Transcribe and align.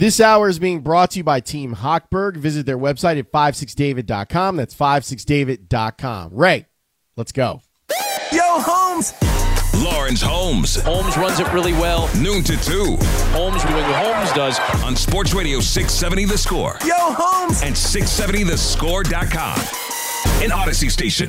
This 0.00 0.18
hour 0.18 0.48
is 0.48 0.58
being 0.58 0.80
brought 0.80 1.10
to 1.10 1.18
you 1.18 1.24
by 1.24 1.40
Team 1.40 1.74
Hochberg. 1.74 2.38
Visit 2.38 2.64
their 2.64 2.78
website 2.78 3.18
at 3.18 3.30
56david.com. 3.30 4.56
That's 4.56 4.74
56david.com. 4.74 6.30
Ray, 6.32 6.64
let's 7.18 7.32
go. 7.32 7.60
Yo, 8.32 8.40
Holmes! 8.42 9.12
Lawrence 9.84 10.22
Holmes. 10.22 10.76
Holmes 10.80 11.18
runs 11.18 11.38
it 11.38 11.52
really 11.52 11.74
well. 11.74 12.08
Noon 12.16 12.42
to 12.44 12.56
2 12.56 12.96
Holmes 13.32 13.62
doing 13.62 13.74
what 13.74 14.06
Holmes 14.06 14.32
does. 14.32 14.58
on 14.82 14.96
Sports 14.96 15.34
Radio 15.34 15.60
670 15.60 16.24
The 16.24 16.38
Score 16.38 16.78
Yo, 16.82 16.94
Holmes! 16.96 17.60
and 17.60 17.74
670thescore.com. 17.74 19.58
An 20.42 20.48
Audacy 20.48 20.90
station. 20.90 21.28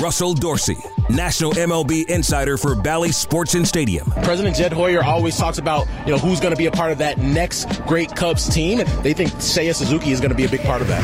Russell 0.00 0.32
Dorsey, 0.32 0.78
National 1.10 1.52
MLB 1.52 2.08
insider 2.08 2.56
for 2.56 2.76
Bally 2.76 3.10
Sports 3.10 3.54
and 3.54 3.66
Stadium. 3.66 4.08
President 4.22 4.54
Jed 4.54 4.72
Hoyer 4.72 5.02
always 5.02 5.36
talks 5.36 5.58
about, 5.58 5.88
you 6.06 6.12
know, 6.12 6.18
who's 6.18 6.38
going 6.38 6.52
to 6.52 6.56
be 6.56 6.66
a 6.66 6.70
part 6.70 6.92
of 6.92 6.98
that 6.98 7.18
next 7.18 7.82
great 7.84 8.14
Cubs 8.14 8.48
team. 8.48 8.78
And 8.78 8.88
they 9.02 9.12
think 9.12 9.30
Seiya 9.32 9.74
Suzuki 9.74 10.12
is 10.12 10.20
going 10.20 10.30
to 10.30 10.36
be 10.36 10.44
a 10.44 10.48
big 10.48 10.62
part 10.62 10.82
of 10.82 10.88
that. 10.88 11.02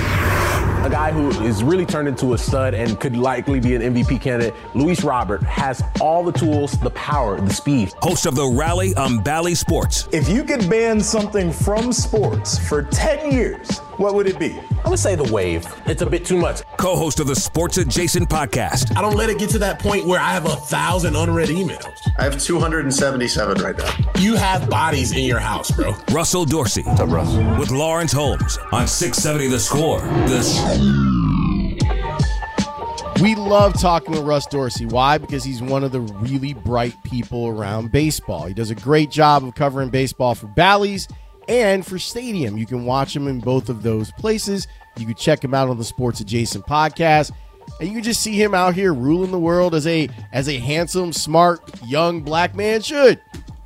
A 0.87 0.91
guy 0.91 1.11
who 1.11 1.31
is 1.45 1.65
really 1.65 1.87
turned 1.87 2.09
into 2.09 2.35
a 2.35 2.39
stud 2.39 2.75
and 2.75 3.01
could 3.01 3.17
likely 3.17 3.59
be 3.59 3.75
an 3.75 3.83
MVP 3.83 4.21
candidate, 4.21 4.55
Luis 4.75 5.03
Robert, 5.03 5.43
has 5.43 5.83
all 6.01 6.23
the 6.23 6.33
tools, 6.33 6.73
the 6.79 6.91
power, 6.91 7.41
the 7.41 7.53
speed. 7.55 7.93
Host 8.03 8.27
of 8.27 8.37
the 8.37 8.47
Rally 8.47 8.95
on 8.95 9.19
Bally 9.23 9.55
Sports. 9.55 10.09
If 10.13 10.29
you 10.29 10.45
could 10.45 10.69
ban 10.71 11.01
something 11.01 11.51
from 11.51 11.93
sports 11.93 12.59
for 12.59 12.83
10 12.83 13.33
years, 13.33 13.81
what 13.99 14.15
would 14.15 14.27
it 14.27 14.39
be? 14.39 14.53
I'm 14.53 14.85
gonna 14.85 14.97
say 14.97 15.15
the 15.15 15.33
wave. 15.33 15.67
It's 15.87 16.03
a 16.03 16.07
bit 16.07 16.25
too 16.25 16.37
much. 16.37 16.63
Co 16.77 16.97
host 16.97 17.21
of 17.21 17.27
the 17.27 17.37
Sports 17.37 17.79
Adjacent 17.79 18.29
podcast. 18.29 18.97
I 18.97 19.03
don't 19.03 19.17
let 19.17 19.31
it 19.31 19.39
get 19.39 19.51
to 19.51 19.59
that 19.61 19.79
point 19.79 20.07
where 20.07 20.21
I 20.21 20.33
have 20.33 20.47
a 20.47 20.57
thousand 20.57 21.17
unread 21.17 21.49
emails. 21.49 21.93
I 22.19 22.25
have 22.25 22.41
277 22.41 23.63
right 23.63 23.77
now. 23.77 23.95
You 24.19 24.37
have 24.37 24.69
bodies 24.69 25.13
in 25.13 25.25
your 25.25 25.39
house, 25.39 25.71
bro. 25.71 25.95
Russell 26.13 26.45
Dorsey. 26.45 26.83
What's 26.83 27.01
up, 27.01 27.11
Russ? 27.11 27.59
With 27.59 27.71
Lawrence 27.71 28.13
Holmes 28.13 28.59
on 28.73 28.87
670 28.87 29.49
The 29.49 29.61
Score. 29.61 30.01
The 30.01 30.43
Score. 30.43 31.05
We 33.23 33.37
love 33.37 33.81
talking 33.81 34.11
with 34.13 34.25
Russ 34.25 34.47
Dorsey. 34.47 34.87
Why? 34.87 35.19
Because 35.19 35.45
he's 35.45 35.63
one 35.63 35.85
of 35.85 35.93
the 35.93 36.01
really 36.01 36.53
bright 36.53 37.01
people 37.05 37.47
around 37.47 37.93
baseball. 37.93 38.47
He 38.47 38.55
does 38.55 38.71
a 38.71 38.75
great 38.75 39.11
job 39.11 39.45
of 39.45 39.55
covering 39.55 39.89
baseball 39.89 40.35
for 40.35 40.49
Bally's 40.49 41.07
and 41.49 41.85
for 41.85 41.99
Stadium. 41.99 42.57
You 42.57 42.67
can 42.67 42.85
watch 42.85 43.15
him 43.15 43.29
in 43.29 43.41
both 43.41 43.69
of 43.69 43.83
those 43.83 44.11
places. 44.13 44.67
You 44.97 45.07
can 45.07 45.15
check 45.15 45.43
him 45.43 45.55
out 45.55 45.69
on 45.69 45.79
the 45.79 45.85
Sports 45.85 46.21
Adjacent 46.21 46.67
podcast. 46.67 47.33
And 47.81 47.89
you 47.89 47.95
can 47.95 48.05
just 48.05 48.21
see 48.23 48.41
him 48.41 48.55
out 48.55 48.75
here 48.75 48.93
ruling 48.93 49.31
the 49.31 49.39
world 49.39 49.75
as 49.75 49.87
a 49.87 50.09
as 50.33 50.49
a 50.49 50.59
handsome, 50.59 51.13
smart, 51.13 51.63
young 51.85 52.21
black 52.21 52.55
man 52.55 52.83
should. 52.83 53.21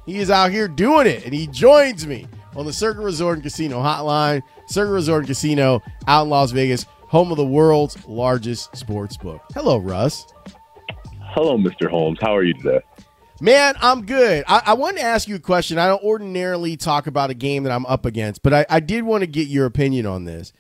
He 0.07 0.19
is 0.19 0.31
out 0.31 0.51
here 0.51 0.69
doing 0.69 1.07
it, 1.07 1.25
and 1.25 1.35
he 1.35 1.47
joins 1.49 2.07
me 2.07 2.27
on 2.57 2.65
the 2.65 2.73
Circa 2.73 3.01
Resort 3.01 3.37
and 3.37 3.43
Casino 3.43 3.83
hotline. 3.83 4.43
Circa 4.67 4.91
Resort 4.91 5.21
and 5.21 5.29
Casino 5.29 5.83
out 6.07 6.23
in 6.25 6.31
Las 6.31 6.51
Vegas, 6.51 6.87
home 7.09 7.31
of 7.31 7.37
the 7.37 7.45
world's 7.45 8.07
largest 8.07 8.75
sports 8.77 9.17
book. 9.17 9.43
Hello, 9.53 9.79
Russ. 9.79 10.27
Hello, 11.21 11.59
Mr. 11.59 11.91
Holmes. 11.91 12.19
How 12.21 12.35
are 12.35 12.43
you 12.43 12.55
today? 12.55 12.81
Man, 13.41 13.75
I'm 13.81 14.05
good. 14.05 14.45
I, 14.49 14.63
I 14.67 14.75
wanted 14.75 14.99
to 14.99 15.05
ask 15.05 15.29
you 15.29 15.37
a 15.37 15.41
question. 15.41 15.79
I 15.79 15.87
don't 15.87 16.03
ordinarily 16.03 16.77
talk 16.77 17.07
about 17.07 17.31
a 17.31 17.35
game 17.35 17.63
that 17.63 17.73
I'm 17.73 17.87
up 17.87 18.05
against, 18.05 18.43
but 18.43 18.53
I, 18.53 18.67
I 18.69 18.81
did 18.81 19.05
want 19.05 19.23
to 19.23 19.27
get 19.27 19.49
your 19.49 19.67
opinion 19.67 20.07
on 20.07 20.25
this. 20.25 20.53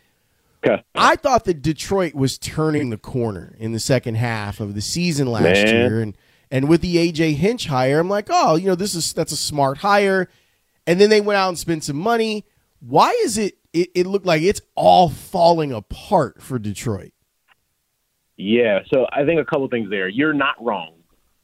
Okay. 0.64 0.82
I 0.94 1.16
thought 1.16 1.44
that 1.44 1.62
Detroit 1.62 2.14
was 2.14 2.38
turning 2.38 2.90
the 2.90 2.96
corner 2.96 3.54
in 3.58 3.72
the 3.72 3.80
second 3.80 4.16
half 4.16 4.60
of 4.60 4.74
the 4.74 4.80
season 4.80 5.30
last 5.30 5.42
Man. 5.42 5.66
year, 5.66 6.00
and 6.00 6.16
and 6.50 6.68
with 6.68 6.80
the 6.80 6.96
AJ 6.96 7.36
Hinch 7.36 7.66
hire, 7.66 8.00
I'm 8.00 8.08
like, 8.08 8.26
oh, 8.30 8.56
you 8.56 8.66
know, 8.66 8.74
this 8.74 8.94
is 8.94 9.12
that's 9.12 9.32
a 9.32 9.36
smart 9.36 9.78
hire. 9.78 10.28
And 10.86 11.00
then 11.00 11.10
they 11.10 11.20
went 11.20 11.36
out 11.36 11.48
and 11.48 11.58
spent 11.58 11.84
some 11.84 11.98
money. 11.98 12.44
Why 12.80 13.10
is 13.22 13.38
it? 13.38 13.58
It, 13.72 13.90
it 13.94 14.06
looked 14.06 14.26
like 14.26 14.42
it's 14.42 14.62
all 14.74 15.10
falling 15.10 15.72
apart 15.72 16.42
for 16.42 16.58
Detroit. 16.58 17.12
Yeah, 18.36 18.80
so 18.92 19.06
I 19.12 19.24
think 19.24 19.40
a 19.40 19.44
couple 19.44 19.68
things 19.68 19.90
there. 19.90 20.08
You're 20.08 20.32
not 20.32 20.54
wrong. 20.64 20.94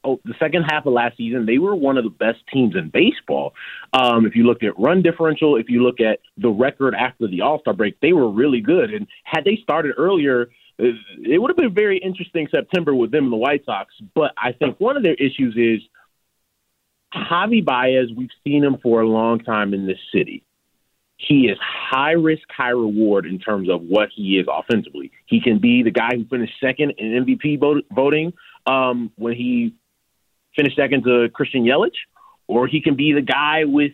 Oh, 0.05 0.19
the 0.23 0.35
second 0.39 0.63
half 0.69 0.85
of 0.85 0.93
last 0.93 1.17
season, 1.17 1.45
they 1.45 1.57
were 1.57 1.75
one 1.75 1.97
of 1.97 2.03
the 2.03 2.09
best 2.09 2.39
teams 2.53 2.75
in 2.75 2.89
baseball. 2.89 3.53
Um, 3.93 4.25
if 4.25 4.35
you 4.35 4.43
look 4.45 4.61
at 4.63 4.77
run 4.79 5.01
differential, 5.01 5.55
if 5.55 5.69
you 5.69 5.81
look 5.81 5.99
at 5.99 6.19
the 6.37 6.49
record 6.49 6.93
after 6.93 7.27
the 7.27 7.41
All 7.41 7.59
Star 7.59 7.73
break, 7.73 7.99
they 8.01 8.13
were 8.13 8.29
really 8.29 8.61
good. 8.61 8.93
And 8.93 9.07
had 9.23 9.43
they 9.43 9.57
started 9.63 9.95
earlier, 9.97 10.49
uh, 10.79 10.85
it 11.23 11.41
would 11.41 11.49
have 11.49 11.57
been 11.57 11.65
a 11.65 11.69
very 11.69 11.97
interesting 11.97 12.47
September 12.51 12.93
with 12.93 13.11
them 13.11 13.25
and 13.25 13.33
the 13.33 13.37
White 13.37 13.65
Sox. 13.65 13.93
But 14.13 14.31
I 14.37 14.51
think 14.51 14.79
one 14.79 14.95
of 14.95 15.03
their 15.03 15.15
issues 15.15 15.55
is 15.57 15.81
Javi 17.13 17.63
Baez. 17.63 18.09
We've 18.15 18.29
seen 18.43 18.63
him 18.63 18.77
for 18.83 19.01
a 19.01 19.07
long 19.07 19.39
time 19.39 19.73
in 19.73 19.87
this 19.87 19.99
city. 20.13 20.43
He 21.17 21.47
is 21.47 21.57
high 21.61 22.11
risk, 22.11 22.43
high 22.49 22.69
reward 22.69 23.25
in 23.25 23.39
terms 23.39 23.69
of 23.69 23.81
what 23.81 24.09
he 24.13 24.37
is 24.37 24.45
offensively. 24.51 25.11
He 25.25 25.39
can 25.39 25.59
be 25.59 25.81
the 25.81 25.91
guy 25.91 26.09
who 26.13 26.25
finished 26.25 26.53
second 26.61 26.93
in 26.97 27.25
MVP 27.25 27.59
voting 27.95 28.33
um, 28.65 29.11
when 29.15 29.33
he 29.33 29.73
finished 30.55 30.75
second 30.75 31.03
to 31.03 31.29
Christian 31.33 31.63
Yelich, 31.63 31.95
or 32.47 32.67
he 32.67 32.81
can 32.81 32.95
be 32.95 33.13
the 33.13 33.21
guy 33.21 33.65
with 33.65 33.91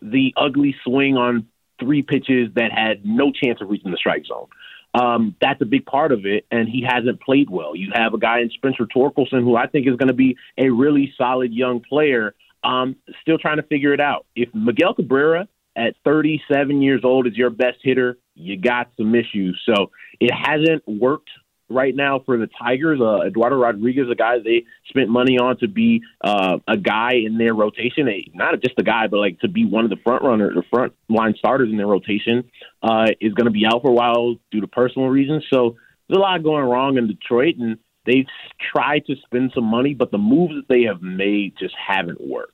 the 0.00 0.34
ugly 0.36 0.74
swing 0.84 1.16
on 1.16 1.46
three 1.80 2.02
pitches 2.02 2.50
that 2.54 2.70
had 2.72 3.04
no 3.04 3.32
chance 3.32 3.60
of 3.60 3.68
reaching 3.68 3.90
the 3.90 3.96
strike 3.96 4.24
zone. 4.26 4.46
Um, 4.94 5.34
that's 5.40 5.60
a 5.60 5.64
big 5.64 5.86
part 5.86 6.12
of 6.12 6.24
it, 6.24 6.46
and 6.50 6.68
he 6.68 6.86
hasn't 6.88 7.20
played 7.20 7.50
well. 7.50 7.74
You 7.74 7.90
have 7.94 8.14
a 8.14 8.18
guy 8.18 8.40
in 8.40 8.50
Spencer 8.50 8.86
Torkelson 8.86 9.42
who 9.42 9.56
I 9.56 9.66
think 9.66 9.88
is 9.88 9.96
going 9.96 10.08
to 10.08 10.14
be 10.14 10.36
a 10.56 10.70
really 10.70 11.12
solid 11.18 11.52
young 11.52 11.80
player, 11.80 12.34
um, 12.62 12.94
still 13.20 13.38
trying 13.38 13.56
to 13.56 13.64
figure 13.64 13.92
it 13.92 14.00
out. 14.00 14.26
If 14.36 14.54
Miguel 14.54 14.94
Cabrera 14.94 15.48
at 15.76 15.96
37 16.04 16.80
years 16.80 17.00
old 17.02 17.26
is 17.26 17.36
your 17.36 17.50
best 17.50 17.78
hitter, 17.82 18.18
you 18.36 18.56
got 18.56 18.90
some 18.96 19.14
issues. 19.16 19.60
So 19.66 19.90
it 20.20 20.30
hasn't 20.32 20.86
worked 20.86 21.30
right 21.68 21.94
now 21.94 22.20
for 22.24 22.36
the 22.36 22.48
Tigers. 22.58 23.00
Uh, 23.00 23.22
Eduardo 23.22 23.56
Rodriguez, 23.56 24.08
a 24.10 24.14
guy 24.14 24.38
they 24.38 24.64
spent 24.88 25.08
money 25.08 25.38
on 25.38 25.56
to 25.58 25.68
be 25.68 26.02
uh, 26.22 26.58
a 26.68 26.76
guy 26.76 27.14
in 27.14 27.38
their 27.38 27.54
rotation, 27.54 28.08
a, 28.08 28.30
not 28.34 28.60
just 28.60 28.74
a 28.78 28.82
guy, 28.82 29.06
but 29.06 29.18
like 29.18 29.40
to 29.40 29.48
be 29.48 29.64
one 29.64 29.84
of 29.84 29.90
the 29.90 29.96
front 30.04 30.22
runner, 30.22 30.52
the 30.54 30.62
front 30.70 30.92
line 31.08 31.34
starters 31.38 31.70
in 31.70 31.76
their 31.76 31.86
rotation, 31.86 32.44
uh, 32.82 33.06
is 33.20 33.32
going 33.34 33.46
to 33.46 33.50
be 33.50 33.64
out 33.66 33.82
for 33.82 33.90
a 33.90 33.94
while 33.94 34.36
due 34.50 34.60
to 34.60 34.66
personal 34.66 35.08
reasons. 35.08 35.44
So 35.52 35.76
there's 36.08 36.18
a 36.18 36.20
lot 36.20 36.42
going 36.42 36.64
wrong 36.64 36.98
in 36.98 37.06
Detroit, 37.06 37.56
and 37.58 37.78
they've 38.06 38.26
tried 38.72 39.06
to 39.06 39.16
spend 39.24 39.52
some 39.54 39.64
money, 39.64 39.94
but 39.94 40.10
the 40.10 40.18
moves 40.18 40.54
that 40.54 40.68
they 40.68 40.82
have 40.82 41.02
made 41.02 41.54
just 41.58 41.74
haven't 41.74 42.20
worked. 42.20 42.50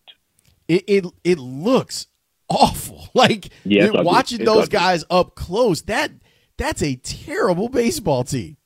It 0.68 0.84
it, 0.86 1.04
it 1.24 1.38
looks 1.38 2.06
awful. 2.48 3.08
Like 3.14 3.48
Yeah, 3.64 3.90
watching 3.90 4.44
those 4.44 4.66
ugly. 4.66 4.78
guys 4.78 5.04
up 5.10 5.34
close. 5.34 5.82
That 5.82 6.12
that's 6.56 6.80
a 6.80 6.94
terrible 6.94 7.68
baseball 7.68 8.22
team. 8.22 8.56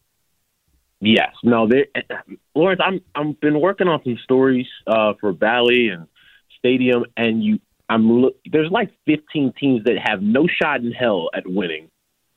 Yes, 1.05 1.35
no, 1.43 1.69
they 1.69 1.89
Lawrence. 2.55 2.81
I'm 2.83 3.01
I'm 3.15 3.33
been 3.35 3.61
working 3.61 3.89
on 3.89 4.01
some 4.05 4.19
stories 4.25 4.67
uh, 4.87 5.13
for 5.21 5.35
Bally 5.35 5.89
and 5.89 6.07
Stadium, 6.59 7.05
and 7.15 7.45
you, 7.45 7.61
I'm. 7.91 8.31
There's 8.51 8.71
like 8.71 8.91
15 9.05 9.53
teams 9.61 9.85
that 9.85 9.97
have 10.03 10.23
no 10.23 10.47
shot 10.47 10.81
in 10.81 10.93
hell 10.93 11.29
at 11.35 11.47
winning 11.47 11.91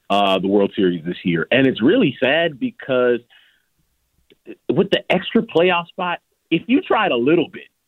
uh, 0.09 0.39
the 0.39 0.49
World 0.49 0.73
Series 0.75 1.05
this 1.05 1.15
year, 1.23 1.47
and 1.49 1.65
it's 1.65 1.81
really 1.81 2.17
sad 2.21 2.59
because 2.59 3.21
with 4.69 4.89
the 4.91 5.01
extra 5.09 5.43
playoff 5.43 5.87
spot, 5.87 6.19
if 6.51 6.63
you 6.67 6.81
tried 6.81 7.11
a 7.11 7.17
little 7.17 7.47
bit, 7.47 7.69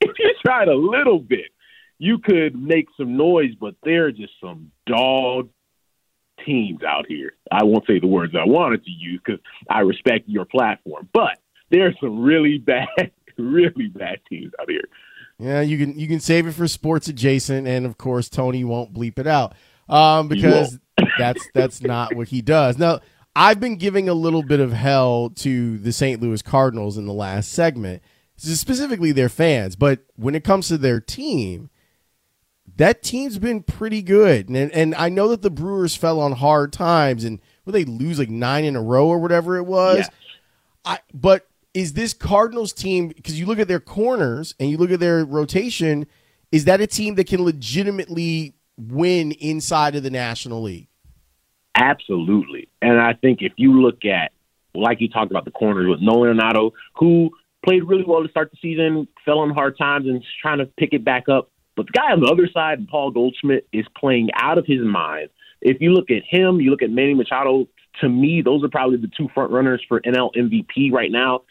if 0.00 0.18
you 0.18 0.34
tried 0.42 0.68
a 0.68 0.74
little 0.74 1.18
bit, 1.18 1.50
you 1.98 2.16
could 2.16 2.56
make 2.56 2.86
some 2.96 3.18
noise. 3.18 3.54
But 3.60 3.74
there 3.82 4.06
are 4.06 4.12
just 4.12 4.32
some 4.40 4.72
dog 4.86 5.50
teams 6.44 6.82
out 6.82 7.06
here. 7.06 7.32
I 7.50 7.64
won't 7.64 7.86
say 7.86 7.98
the 7.98 8.06
words 8.06 8.34
I 8.34 8.46
wanted 8.46 8.84
to 8.84 8.90
use 8.90 9.20
because 9.24 9.40
I 9.68 9.80
respect 9.80 10.28
your 10.28 10.44
platform, 10.44 11.08
but 11.12 11.38
there 11.70 11.86
are 11.86 11.94
some 12.00 12.20
really 12.20 12.58
bad, 12.58 12.88
really 13.38 13.88
bad 13.88 14.20
teams 14.28 14.52
out 14.60 14.70
here. 14.70 14.88
Yeah, 15.38 15.60
you 15.60 15.78
can 15.78 15.98
you 15.98 16.06
can 16.06 16.20
save 16.20 16.46
it 16.46 16.52
for 16.52 16.68
sports 16.68 17.08
adjacent, 17.08 17.66
and 17.66 17.84
of 17.86 17.98
course 17.98 18.28
Tony 18.28 18.64
won't 18.64 18.92
bleep 18.92 19.18
it 19.18 19.26
out 19.26 19.54
um, 19.88 20.28
because 20.28 20.78
that's 21.18 21.48
that's 21.54 21.82
not 21.82 22.14
what 22.14 22.28
he 22.28 22.42
does. 22.42 22.78
Now 22.78 23.00
I've 23.34 23.58
been 23.58 23.76
giving 23.76 24.08
a 24.08 24.14
little 24.14 24.42
bit 24.42 24.60
of 24.60 24.72
hell 24.72 25.30
to 25.36 25.78
the 25.78 25.92
St. 25.92 26.20
Louis 26.20 26.42
Cardinals 26.42 26.98
in 26.98 27.06
the 27.06 27.12
last 27.12 27.50
segment, 27.52 28.02
specifically 28.36 29.10
their 29.10 29.28
fans, 29.28 29.74
but 29.74 30.00
when 30.16 30.34
it 30.34 30.44
comes 30.44 30.68
to 30.68 30.78
their 30.78 31.00
team, 31.00 31.70
that 32.76 33.02
team's 33.02 33.38
been 33.38 33.62
pretty 33.62 34.02
good, 34.02 34.48
and 34.48 34.72
and 34.72 34.94
I 34.94 35.08
know 35.08 35.28
that 35.28 35.42
the 35.42 35.50
Brewers 35.50 35.96
fell 35.96 36.20
on 36.20 36.32
hard 36.32 36.72
times, 36.72 37.24
and 37.24 37.40
will 37.64 37.72
they 37.72 37.84
lose 37.84 38.18
like 38.18 38.30
nine 38.30 38.64
in 38.64 38.76
a 38.76 38.82
row 38.82 39.06
or 39.06 39.18
whatever 39.18 39.56
it 39.56 39.64
was. 39.64 39.98
Yes. 39.98 40.10
I 40.84 40.98
but 41.12 41.46
is 41.74 41.94
this 41.94 42.12
Cardinals 42.12 42.72
team 42.72 43.08
because 43.08 43.38
you 43.38 43.46
look 43.46 43.58
at 43.58 43.68
their 43.68 43.80
corners 43.80 44.54
and 44.58 44.70
you 44.70 44.76
look 44.76 44.90
at 44.90 45.00
their 45.00 45.24
rotation, 45.24 46.06
is 46.50 46.64
that 46.66 46.80
a 46.80 46.86
team 46.86 47.14
that 47.16 47.26
can 47.26 47.42
legitimately 47.42 48.54
win 48.76 49.32
inside 49.32 49.94
of 49.94 50.02
the 50.02 50.10
National 50.10 50.62
League? 50.62 50.88
Absolutely. 51.74 52.68
And 52.82 53.00
I 53.00 53.14
think 53.14 53.40
if 53.40 53.52
you 53.56 53.80
look 53.80 54.04
at, 54.04 54.32
like 54.74 55.00
you 55.00 55.08
talked 55.08 55.30
about 55.30 55.44
the 55.44 55.50
corners 55.50 55.88
with 55.88 56.00
Nolan 56.00 56.36
Arenado, 56.36 56.72
who 56.94 57.30
played 57.64 57.84
really 57.84 58.04
well 58.06 58.22
to 58.22 58.28
start 58.28 58.50
the 58.50 58.58
season, 58.60 59.08
fell 59.24 59.38
on 59.38 59.50
hard 59.50 59.78
times 59.78 60.06
and 60.06 60.16
is 60.16 60.28
trying 60.40 60.58
to 60.58 60.66
pick 60.66 60.92
it 60.92 61.04
back 61.04 61.28
up. 61.28 61.50
But 61.76 61.86
the 61.86 61.92
guy 61.92 62.12
on 62.12 62.20
the 62.20 62.26
other 62.26 62.48
side, 62.52 62.86
Paul 62.88 63.10
Goldschmidt, 63.10 63.66
is 63.72 63.86
playing 63.96 64.28
out 64.34 64.58
of 64.58 64.66
his 64.66 64.80
mind. 64.80 65.30
If 65.60 65.80
you 65.80 65.92
look 65.92 66.10
at 66.10 66.22
him, 66.28 66.60
you 66.60 66.70
look 66.70 66.82
at 66.82 66.90
Manny 66.90 67.14
Machado. 67.14 67.68
To 68.00 68.08
me, 68.08 68.42
those 68.42 68.64
are 68.64 68.68
probably 68.68 68.96
the 68.96 69.10
two 69.16 69.28
front 69.32 69.52
runners 69.52 69.82
for 69.88 70.00
NL 70.00 70.34
MVP 70.34 70.92
right 70.92 71.10
now. 71.10 71.42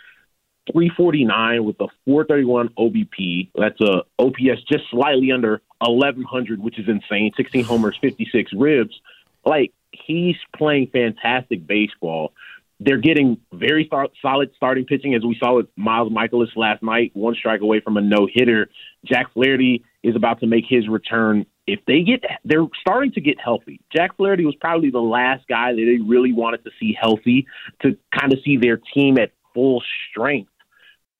349 0.72 1.64
with 1.64 1.76
a 1.80 1.88
431 2.06 2.70
OBP. 2.78 3.50
That's 3.56 3.80
a 3.82 4.04
OPS 4.20 4.64
just 4.72 4.84
slightly 4.92 5.32
under 5.32 5.62
1100, 5.80 6.62
which 6.62 6.78
is 6.78 6.88
insane. 6.88 7.32
16 7.36 7.64
homers, 7.64 7.98
56 8.00 8.52
ribs. 8.54 9.00
Like 9.46 9.74
he's 9.92 10.36
playing 10.56 10.88
fantastic 10.88 11.66
baseball. 11.66 12.34
They're 12.80 12.98
getting 12.98 13.38
very 13.54 13.90
solid 14.22 14.52
starting 14.56 14.86
pitching, 14.86 15.14
as 15.14 15.24
we 15.24 15.38
saw 15.40 15.58
with 15.58 15.68
Miles 15.76 16.12
Mikolas 16.12 16.56
last 16.56 16.82
night, 16.82 17.12
one 17.14 17.36
strike 17.36 17.62
away 17.62 17.80
from 17.80 17.98
a 17.98 18.02
no 18.02 18.28
hitter. 18.32 18.70
Jack 19.06 19.34
Flaherty 19.34 19.84
is 20.04 20.16
about 20.16 20.40
to 20.40 20.48
make 20.48 20.66
his 20.68 20.88
return. 20.88 21.46
If 21.68 21.80
they 21.86 22.02
get, 22.02 22.24
they're 22.44 22.66
starting 22.80 23.12
to 23.14 23.22
get 23.22 23.40
healthy. 23.40 23.80
Jack 23.96 24.18
Flaherty 24.18 24.46
was 24.46 24.56
probably 24.56 24.90
the 24.90 25.00
last 25.00 25.48
guy 25.48 25.72
that 25.72 25.76
they 25.78 26.04
really 26.04 26.34
wanted 26.34 26.64
to 26.64 26.72
see 26.80 26.98
healthy 27.00 27.46
to 27.84 27.98
kind 28.18 28.34
of 28.34 28.40
see 28.44 28.58
their 28.58 28.80
team 28.94 29.18
at 29.20 29.32
full 29.54 29.84
strength 30.10 30.52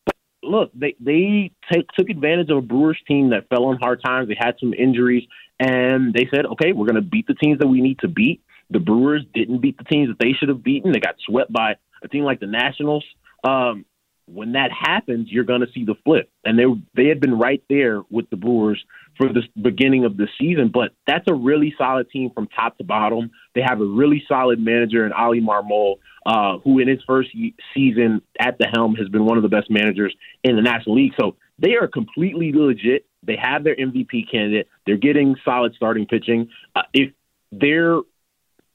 But 0.06 0.16
look, 0.44 0.72
they 0.74 0.96
they 1.00 1.52
take, 1.72 1.88
took 1.98 2.10
advantage 2.10 2.50
of 2.50 2.58
a 2.58 2.62
Brewers 2.62 3.00
team 3.08 3.30
that 3.32 3.50
fell 3.50 3.66
on 3.66 3.78
hard 3.78 4.02
times. 4.04 4.28
They 4.28 4.38
had 4.40 4.56
some 4.60 4.74
injuries, 4.74 5.28
and 5.60 6.14
they 6.14 6.28
said, 6.34 6.46
okay, 6.46 6.72
we're 6.74 6.88
going 6.88 6.96
to 6.96 7.02
beat 7.02 7.28
the 7.28 7.36
teams 7.36 7.60
that 7.60 7.68
we 7.68 7.82
need 7.82 8.00
to 8.00 8.08
beat. 8.08 8.42
The 8.70 8.80
Brewers 8.80 9.24
didn't 9.34 9.62
beat 9.62 9.78
the 9.78 9.84
teams 9.84 10.10
that 10.10 10.18
they 10.20 10.34
should 10.34 10.50
have 10.50 10.64
beaten. 10.64 10.92
They 10.92 11.00
got 11.00 11.16
swept 11.28 11.52
by 11.52 11.76
a 12.04 12.08
team 12.08 12.24
like 12.24 12.40
the 12.40 12.48
Nationals. 12.48 13.06
Um, 13.44 13.86
when 14.34 14.54
that 14.54 14.72
happens, 14.72 15.28
you're 15.30 15.44
going 15.44 15.62
to 15.62 15.72
see 15.74 15.86
the 15.86 15.96
flip. 16.04 16.30
And 16.44 16.58
they 16.58 16.66
they 16.96 17.10
had 17.10 17.20
been 17.20 17.38
right 17.38 17.64
there 17.70 18.02
with 18.10 18.30
the 18.30 18.38
Brewers 18.38 18.84
for 19.18 19.28
the 19.28 19.42
beginning 19.62 20.06
of 20.06 20.18
the 20.18 20.28
season, 20.40 20.72
but 20.74 20.92
that's 21.06 21.28
a 21.28 21.34
really 21.34 21.74
solid 21.78 22.10
team 22.10 22.32
from 22.34 22.48
top 22.48 22.78
to 22.78 22.84
bottom. 22.84 23.32
They 23.56 23.62
have 23.62 23.82
a 23.82 23.86
really 23.86 24.24
solid 24.28 24.60
manager 24.60 25.06
in 25.06 25.12
Oli 25.14 25.42
Marmol, 25.42 25.96
uh, 26.26 26.60
who 26.60 26.80
in 26.80 26.88
his 26.88 27.00
first 27.06 27.30
season 27.74 28.22
at 28.40 28.58
the 28.58 28.68
helm 28.74 28.96
has 28.96 29.10
been 29.10 29.26
one 29.26 29.38
of 29.38 29.44
the 29.44 29.50
best 29.50 29.70
managers 29.70 30.16
in 30.44 30.56
the 30.56 30.62
National 30.62 30.96
League. 30.96 31.14
So 31.20 31.36
they 31.60 31.76
are 31.76 31.88
completely 31.88 32.52
legit. 32.54 33.06
They 33.24 33.38
have 33.42 33.64
their 33.64 33.76
MVP 33.76 34.32
candidate. 34.32 34.68
They're 34.86 34.98
getting 34.98 35.36
solid 35.44 35.74
starting 35.76 36.08
pitching. 36.08 36.50
Uh, 36.76 36.84
if 36.94 37.12
they're 37.52 37.98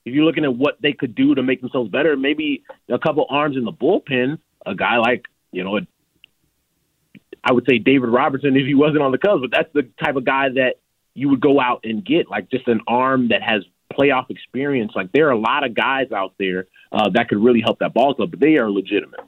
if 0.04 0.14
you're 0.14 0.24
looking 0.24 0.44
at 0.44 0.54
what 0.54 0.76
they 0.80 0.92
could 0.92 1.16
do 1.16 1.34
to 1.34 1.42
make 1.42 1.60
themselves 1.60 1.90
better, 1.90 2.16
maybe 2.16 2.62
a 2.88 2.98
couple 2.98 3.26
arms 3.28 3.56
in 3.56 3.64
the 3.64 3.72
bullpen, 3.72 4.38
a 4.64 4.74
guy 4.74 4.98
like 4.98 5.26
you 5.56 5.64
know, 5.64 5.80
I 7.42 7.52
would 7.52 7.64
say 7.68 7.78
David 7.78 8.08
Robertson 8.08 8.56
if 8.56 8.66
he 8.66 8.74
wasn't 8.74 9.02
on 9.02 9.12
the 9.12 9.18
Cubs, 9.18 9.40
but 9.40 9.50
that's 9.50 9.72
the 9.72 9.88
type 10.02 10.16
of 10.16 10.24
guy 10.24 10.50
that 10.50 10.74
you 11.14 11.30
would 11.30 11.40
go 11.40 11.58
out 11.58 11.80
and 11.84 12.04
get, 12.04 12.28
like 12.28 12.50
just 12.50 12.68
an 12.68 12.80
arm 12.86 13.28
that 13.28 13.42
has 13.42 13.62
playoff 13.92 14.28
experience. 14.30 14.92
Like 14.94 15.12
there 15.12 15.28
are 15.28 15.32
a 15.32 15.38
lot 15.38 15.64
of 15.64 15.74
guys 15.74 16.12
out 16.12 16.34
there 16.38 16.66
uh, 16.92 17.08
that 17.14 17.28
could 17.28 17.38
really 17.38 17.62
help 17.62 17.78
that 17.78 17.94
ball 17.94 18.14
club, 18.14 18.32
but 18.32 18.40
they 18.40 18.56
are 18.56 18.70
legitimate. 18.70 19.20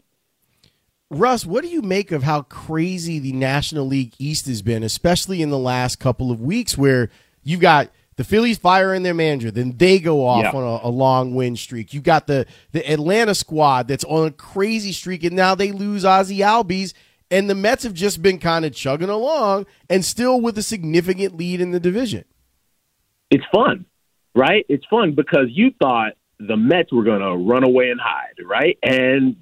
Russ, 1.10 1.46
what 1.46 1.62
do 1.62 1.70
you 1.70 1.80
make 1.80 2.12
of 2.12 2.24
how 2.24 2.42
crazy 2.42 3.18
the 3.18 3.32
National 3.32 3.86
League 3.86 4.12
East 4.18 4.46
has 4.46 4.60
been, 4.60 4.82
especially 4.82 5.40
in 5.40 5.48
the 5.48 5.58
last 5.58 5.96
couple 5.96 6.30
of 6.30 6.42
weeks, 6.42 6.76
where 6.76 7.08
you've 7.42 7.60
got 7.60 7.88
the 8.18 8.24
Phillies 8.24 8.58
firing 8.58 9.04
their 9.04 9.14
manager, 9.14 9.52
then 9.52 9.76
they 9.76 10.00
go 10.00 10.26
off 10.26 10.42
yeah. 10.42 10.50
on 10.50 10.64
a, 10.64 10.88
a, 10.88 10.90
long 10.90 11.36
win 11.36 11.54
streak. 11.54 11.94
You 11.94 12.00
got 12.00 12.26
the 12.26 12.46
the 12.72 12.84
Atlanta 12.92 13.32
squad 13.32 13.86
that's 13.86 14.02
on 14.04 14.26
a 14.26 14.32
crazy 14.32 14.90
streak, 14.90 15.22
and 15.22 15.36
now 15.36 15.54
they 15.54 15.70
lose 15.70 16.04
Ozzie 16.04 16.40
Albies, 16.40 16.94
and 17.30 17.48
the 17.48 17.54
Mets 17.54 17.84
have 17.84 17.94
just 17.94 18.20
been 18.20 18.40
kind 18.40 18.64
of 18.64 18.74
chugging 18.74 19.08
along 19.08 19.66
and 19.88 20.04
still 20.04 20.40
with 20.40 20.58
a 20.58 20.64
significant 20.64 21.36
lead 21.36 21.60
in 21.60 21.70
the 21.70 21.78
division. 21.78 22.24
It's 23.30 23.44
fun, 23.54 23.86
right? 24.34 24.66
It's 24.68 24.84
fun 24.86 25.14
because 25.14 25.46
you 25.50 25.70
thought 25.80 26.14
the 26.40 26.56
Mets 26.56 26.92
were 26.92 27.04
going 27.04 27.20
to 27.20 27.36
run 27.36 27.62
away 27.62 27.90
and 27.90 28.00
hide, 28.00 28.44
right? 28.44 28.76
And 28.82 29.36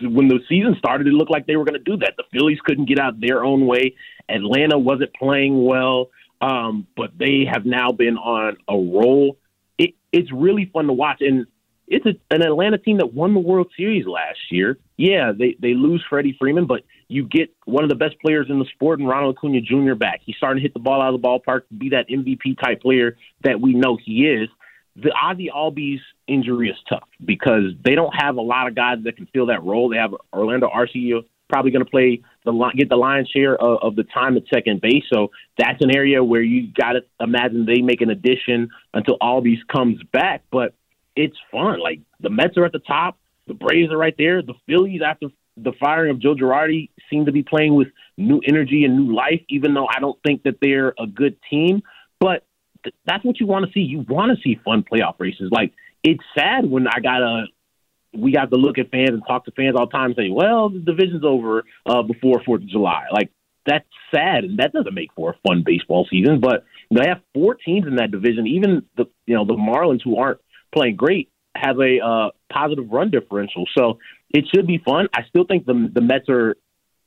when 0.00 0.28
the 0.28 0.40
season 0.48 0.76
started, 0.78 1.08
it 1.08 1.12
looked 1.12 1.30
like 1.30 1.46
they 1.46 1.56
were 1.56 1.64
going 1.66 1.74
to 1.74 1.90
do 1.90 1.98
that. 1.98 2.14
The 2.16 2.24
Phillies 2.32 2.58
couldn't 2.64 2.88
get 2.88 2.98
out 2.98 3.20
their 3.20 3.44
own 3.44 3.66
way. 3.66 3.96
Atlanta 4.30 4.78
wasn't 4.78 5.12
playing 5.12 5.62
well 5.62 6.08
um, 6.40 6.86
but 6.96 7.10
they 7.18 7.46
have 7.50 7.64
now 7.64 7.92
been 7.92 8.16
on 8.16 8.56
a 8.68 8.74
roll. 8.74 9.38
It, 9.76 9.94
it's 10.12 10.32
really 10.32 10.70
fun 10.72 10.86
to 10.86 10.92
watch, 10.92 11.20
and 11.20 11.46
it's 11.86 12.06
a, 12.06 12.14
an 12.34 12.42
Atlanta 12.42 12.78
team 12.78 12.98
that 12.98 13.12
won 13.12 13.34
the 13.34 13.40
World 13.40 13.70
Series 13.76 14.06
last 14.06 14.38
year. 14.50 14.78
Yeah, 14.96 15.32
they 15.36 15.56
they 15.60 15.74
lose 15.74 16.04
Freddie 16.08 16.36
Freeman, 16.38 16.66
but 16.66 16.82
you 17.08 17.24
get 17.24 17.54
one 17.64 17.84
of 17.84 17.90
the 17.90 17.96
best 17.96 18.16
players 18.20 18.46
in 18.50 18.58
the 18.58 18.66
sport, 18.74 19.00
and 19.00 19.08
Ronald 19.08 19.36
Acuna 19.36 19.60
Jr. 19.60 19.94
back. 19.94 20.20
He's 20.24 20.36
starting 20.36 20.60
to 20.60 20.62
hit 20.62 20.74
the 20.74 20.80
ball 20.80 21.00
out 21.00 21.14
of 21.14 21.20
the 21.20 21.26
ballpark, 21.26 21.62
be 21.76 21.90
that 21.90 22.08
MVP 22.08 22.60
type 22.62 22.82
player 22.82 23.16
that 23.42 23.60
we 23.60 23.74
know 23.74 23.96
he 24.02 24.26
is. 24.26 24.48
The 24.96 25.12
Ozzie 25.12 25.50
Albies 25.54 26.00
injury 26.26 26.70
is 26.70 26.76
tough 26.88 27.08
because 27.24 27.72
they 27.84 27.94
don't 27.94 28.12
have 28.20 28.36
a 28.36 28.40
lot 28.40 28.66
of 28.66 28.74
guys 28.74 28.98
that 29.04 29.16
can 29.16 29.28
fill 29.32 29.46
that 29.46 29.62
role. 29.62 29.88
They 29.88 29.96
have 29.96 30.12
Orlando 30.32 30.68
Arcia 30.68 31.22
probably 31.48 31.70
going 31.70 31.84
to 31.84 31.90
play 31.90 32.22
the 32.48 32.72
get 32.76 32.88
the 32.88 32.96
lion's 32.96 33.28
share 33.28 33.56
of, 33.56 33.78
of 33.82 33.96
the 33.96 34.04
time 34.04 34.36
at 34.36 34.42
second 34.52 34.80
base. 34.80 35.04
So 35.12 35.30
that's 35.58 35.82
an 35.82 35.94
area 35.94 36.22
where 36.24 36.42
you 36.42 36.72
got 36.72 36.92
to 36.92 37.00
imagine 37.20 37.66
they 37.66 37.82
make 37.82 38.00
an 38.00 38.10
addition 38.10 38.70
until 38.94 39.18
Albies 39.18 39.58
comes 39.70 40.02
back. 40.12 40.42
But 40.50 40.74
it's 41.14 41.36
fun. 41.52 41.80
Like 41.80 42.00
the 42.20 42.30
Mets 42.30 42.56
are 42.56 42.64
at 42.64 42.72
the 42.72 42.78
top, 42.80 43.18
the 43.46 43.54
Braves 43.54 43.92
are 43.92 43.98
right 43.98 44.14
there. 44.16 44.42
The 44.42 44.54
Phillies 44.66 45.00
after 45.04 45.28
the 45.56 45.72
firing 45.78 46.10
of 46.10 46.20
Joe 46.20 46.34
Girardi 46.34 46.90
seem 47.10 47.26
to 47.26 47.32
be 47.32 47.42
playing 47.42 47.74
with 47.74 47.88
new 48.16 48.40
energy 48.46 48.84
and 48.84 48.96
new 48.96 49.14
life. 49.14 49.42
Even 49.48 49.74
though 49.74 49.86
I 49.86 50.00
don't 50.00 50.18
think 50.26 50.44
that 50.44 50.56
they're 50.60 50.94
a 50.98 51.06
good 51.06 51.36
team, 51.50 51.82
but 52.20 52.46
th- 52.84 52.94
that's 53.06 53.24
what 53.24 53.40
you 53.40 53.46
want 53.46 53.66
to 53.66 53.72
see. 53.72 53.80
You 53.80 54.04
want 54.08 54.36
to 54.36 54.42
see 54.42 54.60
fun 54.64 54.84
playoff 54.90 55.14
races. 55.18 55.50
Like 55.52 55.72
it's 56.02 56.22
sad 56.36 56.68
when 56.70 56.86
I 56.86 57.00
gotta 57.00 57.46
we 58.18 58.32
got 58.32 58.50
to 58.50 58.56
look 58.56 58.78
at 58.78 58.90
fans 58.90 59.10
and 59.10 59.22
talk 59.26 59.44
to 59.44 59.52
fans 59.52 59.76
all 59.78 59.86
the 59.86 59.92
time 59.92 60.06
and 60.10 60.16
say, 60.16 60.30
well, 60.30 60.68
the 60.68 60.80
division's 60.80 61.24
over 61.24 61.64
uh, 61.86 62.02
before 62.02 62.42
Fourth 62.44 62.62
of 62.62 62.68
July. 62.68 63.04
Like 63.12 63.30
that's 63.66 63.86
sad, 64.14 64.44
and 64.44 64.58
that 64.58 64.72
doesn't 64.72 64.94
make 64.94 65.12
for 65.14 65.30
a 65.30 65.48
fun 65.48 65.62
baseball 65.64 66.06
season. 66.10 66.40
But 66.40 66.64
they 66.90 67.08
have 67.08 67.20
four 67.34 67.54
teams 67.54 67.86
in 67.86 67.96
that 67.96 68.10
division. 68.10 68.46
Even 68.46 68.82
the 68.96 69.06
you 69.26 69.34
know 69.34 69.44
the 69.44 69.54
Marlins, 69.54 70.00
who 70.02 70.16
aren't 70.16 70.40
playing 70.74 70.96
great, 70.96 71.30
have 71.54 71.78
a 71.78 71.98
uh, 72.04 72.30
positive 72.52 72.90
run 72.90 73.10
differential. 73.10 73.64
So 73.76 73.98
it 74.30 74.46
should 74.54 74.66
be 74.66 74.78
fun. 74.78 75.08
I 75.14 75.22
still 75.28 75.44
think 75.44 75.66
the 75.66 75.90
the 75.92 76.00
Mets 76.00 76.28
are 76.28 76.56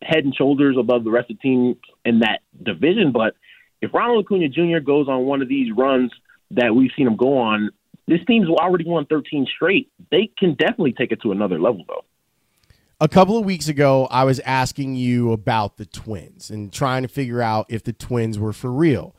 head 0.01 0.23
and 0.23 0.35
shoulders 0.35 0.77
above 0.79 1.03
the 1.03 1.11
rest 1.11 1.29
of 1.29 1.37
the 1.37 1.41
teams 1.41 1.77
in 2.05 2.19
that 2.19 2.39
division. 2.61 3.11
But 3.11 3.35
if 3.81 3.93
Ronald 3.93 4.25
Acuna 4.25 4.49
Jr. 4.49 4.79
goes 4.79 5.07
on 5.07 5.25
one 5.25 5.41
of 5.41 5.49
these 5.49 5.71
runs 5.75 6.11
that 6.51 6.75
we've 6.75 6.91
seen 6.95 7.07
him 7.07 7.17
go 7.17 7.37
on, 7.37 7.71
this 8.11 8.19
team's 8.27 8.49
already 8.49 8.83
won 8.85 9.05
13 9.05 9.47
straight. 9.55 9.89
They 10.11 10.29
can 10.37 10.55
definitely 10.55 10.91
take 10.91 11.13
it 11.13 11.21
to 11.21 11.31
another 11.31 11.59
level, 11.59 11.85
though. 11.87 12.03
A 12.99 13.07
couple 13.07 13.37
of 13.37 13.45
weeks 13.45 13.69
ago, 13.69 14.05
I 14.11 14.25
was 14.25 14.41
asking 14.41 14.95
you 14.95 15.31
about 15.31 15.77
the 15.77 15.85
Twins 15.85 16.51
and 16.51 16.73
trying 16.73 17.03
to 17.03 17.07
figure 17.07 17.41
out 17.41 17.67
if 17.69 17.83
the 17.83 17.93
Twins 17.93 18.37
were 18.37 18.51
for 18.51 18.69
real. 18.69 19.15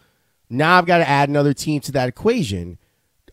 Now 0.50 0.76
I've 0.76 0.84
got 0.84 0.98
to 0.98 1.08
add 1.08 1.30
another 1.30 1.54
team 1.54 1.80
to 1.80 1.92
that 1.92 2.08
equation. 2.10 2.78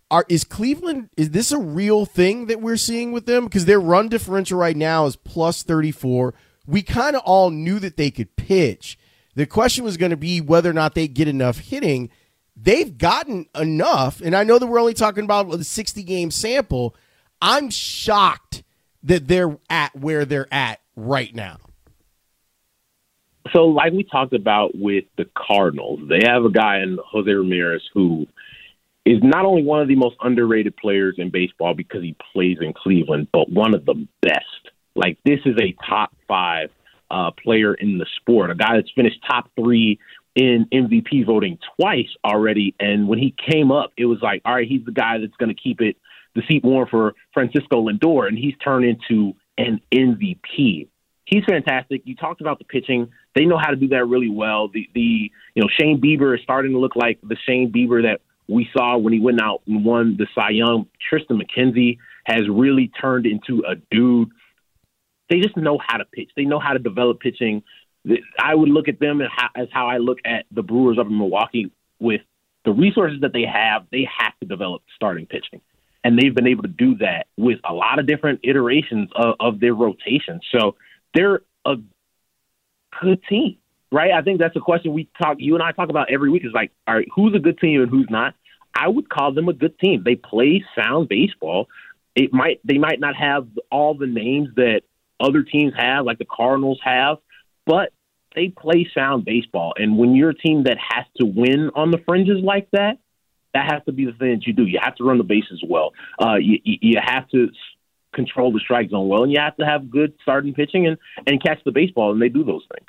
Are 0.09 0.25
is 0.29 0.45
Cleveland 0.45 1.09
is 1.17 1.31
this 1.31 1.51
a 1.51 1.59
real 1.59 2.05
thing 2.05 2.45
that 2.45 2.61
we're 2.61 2.77
seeing 2.77 3.11
with 3.11 3.25
them 3.25 3.43
because 3.43 3.65
their 3.65 3.81
run 3.81 4.07
differential 4.07 4.57
right 4.57 4.77
now 4.77 5.05
is 5.05 5.17
plus 5.17 5.61
34. 5.61 6.33
We 6.65 6.83
kind 6.83 7.17
of 7.17 7.21
all 7.25 7.49
knew 7.49 7.77
that 7.79 7.97
they 7.97 8.09
could 8.09 8.35
pitch. 8.37 8.97
The 9.35 9.45
question 9.45 9.83
was 9.83 9.97
going 9.97 10.11
to 10.11 10.17
be 10.17 10.39
whether 10.39 10.69
or 10.69 10.73
not 10.73 10.95
they 10.95 11.09
get 11.09 11.27
enough 11.27 11.59
hitting 11.59 12.09
they've 12.61 12.97
gotten 12.97 13.47
enough, 13.55 14.21
and 14.21 14.35
I 14.35 14.43
know 14.43 14.59
that 14.59 14.67
we're 14.67 14.79
only 14.79 14.93
talking 14.93 15.23
about 15.23 15.53
a 15.53 15.63
60 15.63 16.03
game 16.03 16.31
sample. 16.31 16.95
I'm 17.41 17.69
shocked 17.69 18.63
that 19.03 19.27
they're 19.27 19.57
at 19.69 19.95
where 19.95 20.25
they're 20.25 20.51
at 20.53 20.81
right 20.95 21.33
now. 21.33 21.57
So, 23.53 23.65
like 23.65 23.93
we 23.93 24.03
talked 24.03 24.33
about 24.33 24.71
with 24.75 25.05
the 25.17 25.25
Cardinals, 25.35 26.01
they 26.07 26.19
have 26.27 26.43
a 26.43 26.51
guy 26.51 26.79
in 26.79 26.99
Jose 27.03 27.31
Ramirez 27.31 27.81
who 27.93 28.27
is 29.05 29.19
not 29.23 29.45
only 29.45 29.63
one 29.63 29.81
of 29.81 29.87
the 29.87 29.95
most 29.95 30.17
underrated 30.21 30.75
players 30.77 31.15
in 31.17 31.31
baseball 31.31 31.73
because 31.73 32.03
he 32.03 32.15
plays 32.33 32.57
in 32.61 32.73
Cleveland, 32.73 33.27
but 33.31 33.49
one 33.49 33.73
of 33.73 33.85
the 33.85 34.07
best. 34.21 34.43
Like, 34.93 35.17
this 35.23 35.39
is 35.45 35.55
a 35.59 35.75
top 35.87 36.13
five 36.27 36.69
uh, 37.09 37.31
player 37.43 37.73
in 37.73 37.97
the 37.97 38.05
sport, 38.17 38.51
a 38.51 38.55
guy 38.55 38.75
that's 38.75 38.91
finished 38.95 39.17
top 39.27 39.49
three 39.59 39.97
in 40.35 40.67
MVP 40.71 41.25
voting 41.25 41.57
twice 41.75 42.09
already. 42.23 42.75
And 42.79 43.07
when 43.07 43.19
he 43.19 43.33
came 43.49 43.71
up, 43.71 43.91
it 43.97 44.05
was 44.05 44.19
like, 44.21 44.41
all 44.45 44.55
right, 44.55 44.67
he's 44.67 44.85
the 44.85 44.91
guy 44.91 45.17
that's 45.19 45.35
going 45.37 45.53
to 45.53 45.61
keep 45.61 45.81
it 45.81 45.97
the 46.35 46.41
seat 46.47 46.63
warm 46.63 46.87
for 46.89 47.15
Francisco 47.33 47.87
Lindor, 47.87 48.27
and 48.27 48.37
he's 48.37 48.55
turned 48.63 48.85
into 48.85 49.33
an 49.57 49.81
MVP. 49.91 50.87
He's 51.25 51.43
fantastic. 51.47 52.01
You 52.05 52.15
talked 52.15 52.41
about 52.41 52.59
the 52.59 52.65
pitching; 52.65 53.11
they 53.35 53.45
know 53.45 53.57
how 53.57 53.69
to 53.69 53.75
do 53.75 53.89
that 53.89 54.05
really 54.05 54.29
well. 54.29 54.67
The 54.67 54.87
the 54.93 55.31
you 55.53 55.61
know 55.61 55.67
Shane 55.79 56.01
Bieber 56.01 56.35
is 56.35 56.41
starting 56.43 56.71
to 56.71 56.79
look 56.79 56.95
like 56.95 57.19
the 57.21 57.37
Shane 57.47 57.71
Bieber 57.71 58.03
that 58.03 58.21
we 58.47 58.67
saw 58.75 58.97
when 58.97 59.13
he 59.13 59.19
went 59.19 59.41
out 59.41 59.61
and 59.67 59.85
won 59.85 60.17
the 60.17 60.27
Cy 60.33 60.51
Young. 60.51 60.87
Triston 61.11 61.39
McKenzie 61.39 61.97
has 62.25 62.49
really 62.49 62.91
turned 62.99 63.25
into 63.25 63.63
a 63.67 63.75
dude. 63.91 64.29
They 65.29 65.39
just 65.39 65.55
know 65.55 65.77
how 65.85 65.97
to 65.97 66.05
pitch. 66.05 66.31
They 66.35 66.45
know 66.45 66.59
how 66.59 66.73
to 66.73 66.79
develop 66.79 67.19
pitching 67.19 67.61
I 68.39 68.55
would 68.55 68.69
look 68.69 68.87
at 68.87 68.99
them 68.99 69.21
as 69.21 69.67
how, 69.71 69.87
I 69.87 69.97
look 69.97 70.19
at 70.25 70.45
the 70.51 70.63
Brewers 70.63 70.97
up 70.99 71.07
in 71.07 71.17
Milwaukee 71.17 71.71
with 71.99 72.21
the 72.65 72.71
resources 72.71 73.21
that 73.21 73.33
they 73.33 73.43
have. 73.43 73.85
They 73.91 74.07
have 74.17 74.33
to 74.41 74.47
develop 74.47 74.83
starting 74.95 75.25
pitching, 75.25 75.61
and 76.03 76.17
they've 76.17 76.33
been 76.33 76.47
able 76.47 76.63
to 76.63 76.69
do 76.69 76.95
that 76.97 77.27
with 77.37 77.59
a 77.63 77.73
lot 77.73 77.99
of 77.99 78.07
different 78.07 78.41
iterations 78.43 79.09
of, 79.15 79.35
of 79.39 79.59
their 79.59 79.73
rotation. 79.73 80.39
So 80.55 80.75
they're 81.13 81.41
a 81.65 81.75
good 83.01 83.21
team, 83.29 83.57
right? 83.91 84.11
I 84.11 84.21
think 84.21 84.39
that's 84.39 84.55
a 84.55 84.61
question 84.61 84.93
we 84.93 85.09
talk. 85.21 85.37
You 85.39 85.55
and 85.55 85.63
I 85.63 85.71
talk 85.71 85.89
about 85.89 86.11
every 86.11 86.29
week. 86.29 86.45
Is 86.45 86.53
like, 86.53 86.71
all 86.87 86.95
right, 86.95 87.07
who's 87.13 87.35
a 87.35 87.39
good 87.39 87.59
team 87.59 87.81
and 87.81 87.89
who's 87.89 88.07
not? 88.09 88.33
I 88.73 88.87
would 88.87 89.09
call 89.09 89.33
them 89.33 89.49
a 89.49 89.53
good 89.53 89.77
team. 89.79 90.03
They 90.03 90.15
play 90.15 90.63
sound 90.75 91.09
baseball. 91.09 91.67
It 92.15 92.33
might 92.33 92.59
they 92.63 92.77
might 92.77 92.99
not 92.99 93.15
have 93.15 93.47
all 93.71 93.93
the 93.93 94.07
names 94.07 94.49
that 94.55 94.81
other 95.19 95.43
teams 95.43 95.73
have, 95.77 96.05
like 96.05 96.17
the 96.17 96.25
Cardinals 96.25 96.79
have, 96.83 97.17
but 97.65 97.91
they 98.39 98.47
play 98.47 98.89
sound 98.95 99.25
baseball. 99.25 99.73
And 99.75 99.97
when 99.97 100.15
you're 100.15 100.29
a 100.29 100.35
team 100.35 100.63
that 100.63 100.77
has 100.77 101.05
to 101.19 101.25
win 101.25 101.71
on 101.75 101.91
the 101.91 101.97
fringes 102.05 102.37
like 102.41 102.69
that, 102.71 102.97
that 103.53 103.69
has 103.69 103.83
to 103.85 103.91
be 103.91 104.05
the 104.05 104.13
thing 104.13 104.35
that 104.35 104.47
you 104.47 104.53
do. 104.53 104.63
You 104.63 104.79
have 104.81 104.95
to 104.95 105.03
run 105.03 105.17
the 105.17 105.25
bases 105.25 105.61
well. 105.67 105.91
Uh, 106.21 106.35
you, 106.35 106.59
you 106.63 106.99
have 107.03 107.27
to 107.29 107.49
control 108.13 108.53
the 108.53 108.59
strike 108.59 108.91
zone 108.91 109.09
well, 109.09 109.23
and 109.23 109.31
you 109.31 109.39
have 109.39 109.57
to 109.57 109.65
have 109.65 109.91
good 109.91 110.13
starting 110.21 110.53
pitching 110.53 110.87
and, 110.87 110.97
and 111.27 111.43
catch 111.43 111.59
the 111.65 111.71
baseball, 111.71 112.13
and 112.13 112.21
they 112.21 112.29
do 112.29 112.45
those 112.45 112.63
things. 112.73 112.87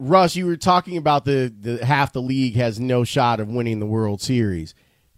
Russ, 0.00 0.34
you 0.34 0.46
were 0.46 0.56
talking 0.56 0.96
about 0.96 1.24
the, 1.24 1.54
the 1.56 1.84
half 1.84 2.12
the 2.12 2.22
league 2.22 2.56
has 2.56 2.80
no 2.80 3.04
shot 3.04 3.38
of 3.38 3.48
winning 3.48 3.78
the 3.78 3.86
World 3.86 4.20
Series. 4.20 4.74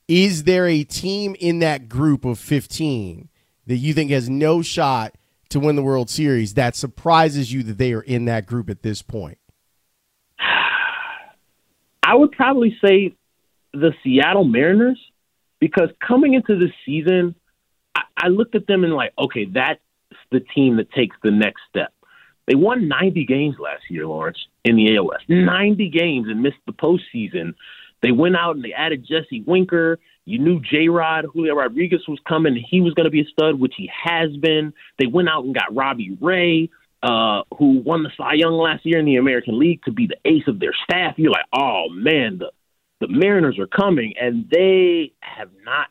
Is 0.07 0.45
there 0.45 0.67
a 0.67 0.85
team 0.85 1.35
in 1.38 1.61
that 1.61 1.88
group 1.88 2.25
of 2.26 2.38
15 2.38 3.31
that 3.69 3.76
you 3.76 3.95
think 3.95 4.11
has 4.11 4.29
no 4.29 4.61
shot 4.61 5.14
to 5.50 5.61
win 5.61 5.76
the 5.76 5.83
World 5.83 6.11
Series 6.11 6.55
that 6.55 6.75
surprises 6.76 7.52
you 7.52 7.62
that 7.62 7.79
they 7.79 7.93
are 7.95 8.02
in 8.02 8.26
that 8.26 8.47
group 8.47 8.69
at 8.69 8.83
this 8.83 9.00
point? 9.00 9.38
I 12.02 12.14
would 12.14 12.32
probably 12.32 12.76
say 12.85 13.14
the 13.73 13.92
Seattle 14.02 14.44
Mariners 14.44 15.00
because 15.61 15.90
coming 16.06 16.35
into 16.35 16.59
the 16.59 16.71
season, 16.85 17.35
I, 17.94 18.02
I 18.16 18.28
looked 18.28 18.54
at 18.54 18.66
them 18.66 18.85
and 18.85 18.92
like, 18.94 19.12
okay, 19.18 19.44
that's 19.44 19.80
the 20.30 20.40
team 20.40 20.76
that 20.76 20.90
takes 20.92 21.16
the 21.23 21.30
next 21.30 21.62
step. 21.68 21.92
They 22.47 22.54
won 22.56 22.88
90 22.88 23.25
games 23.26 23.56
last 23.59 23.85
year, 23.88 24.06
Lawrence, 24.06 24.38
in 24.64 24.76
the 24.76 24.97
ALS. 24.97 25.21
Mm-hmm. 25.28 25.44
90 25.44 25.90
games 25.90 26.28
and 26.28 26.42
missed 26.42 26.56
the 26.66 26.73
postseason. 26.73 27.54
They 28.02 28.11
went 28.11 28.37
out 28.37 28.56
and 28.56 28.64
they 28.64 28.73
added 28.73 29.06
Jesse 29.06 29.44
Winker. 29.47 30.00
You 30.25 30.38
knew 30.38 30.61
J 30.61 30.88
Rod, 30.88 31.25
Julio 31.32 31.54
Rodriguez 31.54 32.02
was 32.09 32.18
coming. 32.28 32.56
He 32.68 32.80
was 32.80 32.94
going 32.94 33.04
to 33.04 33.11
be 33.11 33.21
a 33.21 33.26
stud, 33.26 33.61
which 33.61 33.75
he 33.76 33.90
has 34.04 34.37
been. 34.37 34.73
They 34.99 35.06
went 35.06 35.28
out 35.28 35.44
and 35.44 35.54
got 35.54 35.75
Robbie 35.75 36.16
Ray, 36.21 36.71
uh, 37.02 37.42
who 37.59 37.82
won 37.85 38.02
the 38.02 38.11
Cy 38.16 38.35
Young 38.35 38.54
last 38.54 38.87
year 38.87 38.99
in 38.99 39.04
the 39.04 39.16
American 39.16 39.59
League, 39.59 39.82
to 39.85 39.92
be 39.92 40.06
the 40.06 40.16
ace 40.25 40.47
of 40.47 40.61
their 40.61 40.75
staff. 40.85 41.14
You're 41.16 41.32
like, 41.32 41.47
oh 41.52 41.88
man, 41.90 42.38
the 42.38 42.50
the 43.00 43.09
Mariners 43.09 43.59
are 43.59 43.66
coming, 43.66 44.14
and 44.21 44.49
they 44.50 45.12
have 45.21 45.50
not 45.64 45.88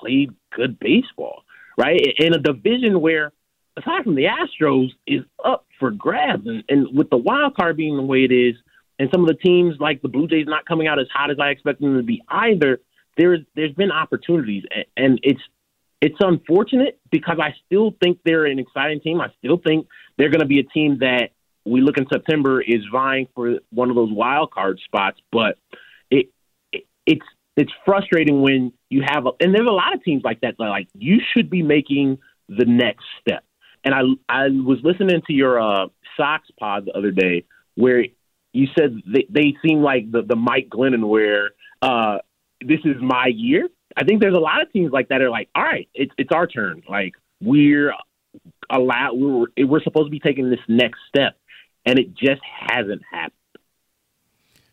played 0.00 0.30
good 0.56 0.78
baseball, 0.78 1.42
right? 1.76 2.00
In 2.18 2.32
a 2.32 2.38
division 2.38 3.02
where, 3.02 3.32
aside 3.76 4.04
from 4.04 4.14
the 4.14 4.24
Astros, 4.24 4.88
is 5.06 5.20
up 5.44 5.66
for 5.78 5.90
grabs, 5.90 6.46
and, 6.46 6.64
and 6.70 6.96
with 6.96 7.10
the 7.10 7.18
wild 7.18 7.54
card 7.54 7.76
being 7.76 7.96
the 7.96 8.02
way 8.02 8.24
it 8.24 8.32
is, 8.32 8.54
and 8.98 9.10
some 9.12 9.20
of 9.20 9.28
the 9.28 9.34
teams 9.34 9.76
like 9.78 10.00
the 10.00 10.08
Blue 10.08 10.26
Jays 10.26 10.46
not 10.46 10.64
coming 10.64 10.86
out 10.86 10.98
as 10.98 11.06
hot 11.12 11.30
as 11.30 11.36
I 11.38 11.50
expect 11.50 11.80
them 11.80 11.96
to 11.98 12.02
be 12.02 12.22
either 12.28 12.80
there's 13.16 13.40
there's 13.54 13.74
been 13.74 13.90
opportunities, 13.90 14.64
and, 14.74 14.84
and 14.96 15.20
it's 15.22 15.40
it's 16.00 16.16
unfortunate 16.20 16.98
because 17.10 17.38
I 17.40 17.54
still 17.66 17.94
think 18.02 18.18
they're 18.24 18.44
an 18.44 18.58
exciting 18.58 19.00
team. 19.00 19.20
I 19.20 19.28
still 19.38 19.58
think 19.58 19.86
they're 20.18 20.30
going 20.30 20.40
to 20.40 20.46
be 20.46 20.60
a 20.60 20.64
team 20.64 20.98
that 21.00 21.30
we 21.64 21.80
look 21.80 21.96
in 21.96 22.06
September 22.12 22.60
is 22.60 22.82
vying 22.92 23.26
for 23.34 23.58
one 23.70 23.90
of 23.90 23.96
those 23.96 24.10
wild 24.12 24.50
card 24.50 24.80
spots. 24.84 25.18
But 25.32 25.56
it, 26.10 26.26
it 26.72 26.84
it's 27.06 27.26
it's 27.56 27.72
frustrating 27.84 28.42
when 28.42 28.72
you 28.90 29.02
have 29.06 29.26
a, 29.26 29.30
and 29.40 29.54
there's 29.54 29.66
a 29.66 29.72
lot 29.72 29.94
of 29.94 30.02
teams 30.02 30.22
like 30.24 30.40
that. 30.40 30.56
That 30.58 30.64
like 30.64 30.88
you 30.94 31.20
should 31.34 31.48
be 31.48 31.62
making 31.62 32.18
the 32.48 32.64
next 32.66 33.04
step. 33.20 33.44
And 33.84 33.94
I 33.94 34.00
I 34.28 34.48
was 34.48 34.78
listening 34.82 35.22
to 35.26 35.32
your 35.32 35.60
uh, 35.60 35.86
Sox 36.16 36.48
pod 36.58 36.86
the 36.86 36.92
other 36.92 37.10
day 37.10 37.44
where 37.76 38.04
you 38.52 38.68
said 38.78 39.02
they, 39.06 39.26
they 39.28 39.54
seem 39.66 39.82
like 39.82 40.10
the 40.10 40.22
the 40.22 40.36
Mike 40.36 40.68
Glennon 40.68 41.08
where 41.08 41.50
uh, 41.82 42.18
this 42.60 42.80
is 42.84 42.96
my 43.00 43.26
year. 43.26 43.68
I 43.96 44.04
think 44.04 44.20
there's 44.20 44.34
a 44.34 44.40
lot 44.40 44.62
of 44.62 44.72
teams 44.72 44.92
like 44.92 45.08
that 45.08 45.22
are 45.22 45.30
like, 45.30 45.48
all 45.54 45.62
right, 45.62 45.88
it's 45.94 46.12
it's 46.18 46.32
our 46.32 46.46
turn. 46.46 46.82
Like 46.88 47.14
we're 47.40 47.92
allowed, 48.70 49.14
we're 49.14 49.46
we're 49.66 49.82
supposed 49.82 50.06
to 50.06 50.10
be 50.10 50.20
taking 50.20 50.50
this 50.50 50.60
next 50.68 50.98
step, 51.08 51.36
and 51.84 51.98
it 51.98 52.14
just 52.14 52.40
hasn't 52.44 53.02
happened. 53.10 53.32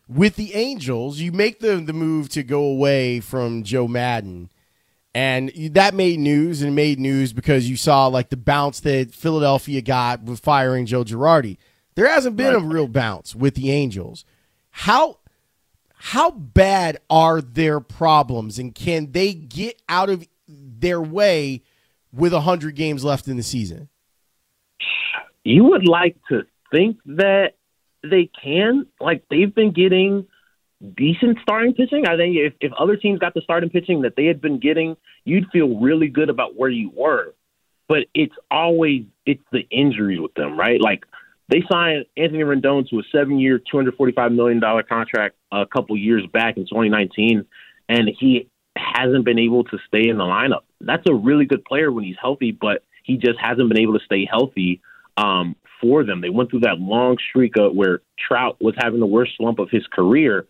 With 0.08 0.36
the 0.36 0.54
Angels, 0.54 1.20
you 1.20 1.32
make 1.32 1.60
the 1.60 1.76
the 1.76 1.92
move 1.92 2.28
to 2.30 2.42
go 2.42 2.64
away 2.64 3.20
from 3.20 3.62
Joe 3.62 3.88
Maddon. 3.88 4.50
And 5.14 5.52
that 5.72 5.92
made 5.92 6.18
news 6.20 6.62
and 6.62 6.74
made 6.74 6.98
news 6.98 7.34
because 7.34 7.68
you 7.68 7.76
saw 7.76 8.06
like 8.06 8.30
the 8.30 8.36
bounce 8.36 8.80
that 8.80 9.12
Philadelphia 9.12 9.82
got 9.82 10.22
with 10.22 10.40
firing 10.40 10.86
Joe 10.86 11.04
Girardi. 11.04 11.58
There 11.96 12.08
hasn't 12.08 12.36
been 12.36 12.54
right. 12.54 12.62
a 12.62 12.66
real 12.66 12.88
bounce 12.88 13.34
with 13.34 13.54
the 13.54 13.70
Angels. 13.70 14.24
How 14.70 15.18
how 16.04 16.32
bad 16.32 16.98
are 17.08 17.40
their 17.40 17.78
problems 17.78 18.58
and 18.58 18.74
can 18.74 19.12
they 19.12 19.32
get 19.32 19.80
out 19.88 20.10
of 20.10 20.26
their 20.48 21.00
way 21.00 21.62
with 22.12 22.32
100 22.32 22.74
games 22.74 23.04
left 23.04 23.28
in 23.28 23.36
the 23.36 23.42
season? 23.44 23.88
You 25.44 25.62
would 25.62 25.86
like 25.86 26.16
to 26.28 26.42
think 26.72 26.98
that 27.06 27.52
they 28.02 28.28
can. 28.42 28.86
Like 29.00 29.22
they've 29.30 29.54
been 29.54 29.70
getting 29.70 30.26
decent 30.96 31.38
starting 31.40 31.72
pitching. 31.72 32.04
I 32.08 32.16
think 32.16 32.34
if, 32.36 32.54
if 32.60 32.72
other 32.72 32.96
teams 32.96 33.20
got 33.20 33.34
the 33.34 33.40
starting 33.40 33.70
pitching 33.70 34.02
that 34.02 34.16
they 34.16 34.26
had 34.26 34.40
been 34.40 34.58
getting, 34.58 34.96
you'd 35.24 35.50
feel 35.52 35.78
really 35.78 36.08
good 36.08 36.30
about 36.30 36.56
where 36.56 36.68
you 36.68 36.90
were. 36.92 37.32
But 37.86 38.06
it's 38.12 38.34
always 38.50 39.04
it's 39.24 39.44
the 39.52 39.68
injuries 39.70 40.18
with 40.20 40.34
them, 40.34 40.58
right? 40.58 40.80
Like 40.80 41.04
they 41.52 41.62
signed 41.70 42.06
Anthony 42.16 42.44
Rendon 42.44 42.88
to 42.88 42.98
a 42.98 43.02
seven-year, 43.12 43.58
two 43.58 43.76
hundred 43.76 43.94
forty-five 43.96 44.32
million 44.32 44.58
dollar 44.58 44.82
contract 44.82 45.36
a 45.52 45.66
couple 45.66 45.96
years 45.98 46.24
back 46.32 46.56
in 46.56 46.64
2019, 46.64 47.44
and 47.90 48.10
he 48.18 48.48
hasn't 48.74 49.26
been 49.26 49.38
able 49.38 49.64
to 49.64 49.78
stay 49.86 50.08
in 50.08 50.16
the 50.16 50.24
lineup. 50.24 50.62
That's 50.80 51.06
a 51.06 51.14
really 51.14 51.44
good 51.44 51.62
player 51.64 51.92
when 51.92 52.04
he's 52.04 52.16
healthy, 52.20 52.52
but 52.52 52.84
he 53.04 53.18
just 53.18 53.38
hasn't 53.38 53.68
been 53.68 53.80
able 53.80 53.98
to 53.98 54.04
stay 54.04 54.26
healthy 54.28 54.80
um, 55.18 55.54
for 55.78 56.04
them. 56.04 56.22
They 56.22 56.30
went 56.30 56.50
through 56.50 56.60
that 56.60 56.78
long 56.78 57.18
streak 57.28 57.58
of 57.58 57.74
where 57.74 58.00
Trout 58.18 58.56
was 58.60 58.74
having 58.78 59.00
the 59.00 59.06
worst 59.06 59.32
slump 59.36 59.58
of 59.58 59.68
his 59.70 59.86
career. 59.88 60.46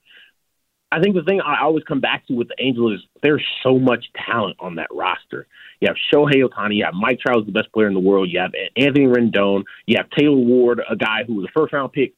I 0.92 1.00
think 1.00 1.14
the 1.14 1.22
thing 1.22 1.40
I 1.40 1.62
always 1.62 1.84
come 1.84 2.00
back 2.00 2.26
to 2.26 2.34
with 2.34 2.48
the 2.48 2.56
Angels 2.58 3.00
is 3.00 3.06
there's 3.22 3.44
so 3.62 3.78
much 3.78 4.04
talent 4.26 4.56
on 4.60 4.74
that 4.74 4.88
roster. 4.92 5.46
You 5.80 5.88
have 5.88 5.96
Shohei 6.12 6.46
Ohtani, 6.46 6.76
you 6.76 6.84
have 6.84 6.92
Mike 6.92 7.18
Trout, 7.20 7.46
the 7.46 7.52
best 7.52 7.72
player 7.72 7.88
in 7.88 7.94
the 7.94 8.00
world. 8.00 8.28
You 8.30 8.40
have 8.40 8.52
Anthony 8.76 9.06
Rendon, 9.06 9.64
you 9.86 9.96
have 9.96 10.10
Taylor 10.10 10.36
Ward, 10.36 10.82
a 10.88 10.94
guy 10.94 11.24
who 11.26 11.36
was 11.36 11.46
a 11.46 11.58
first 11.58 11.72
round 11.72 11.92
pick 11.92 12.12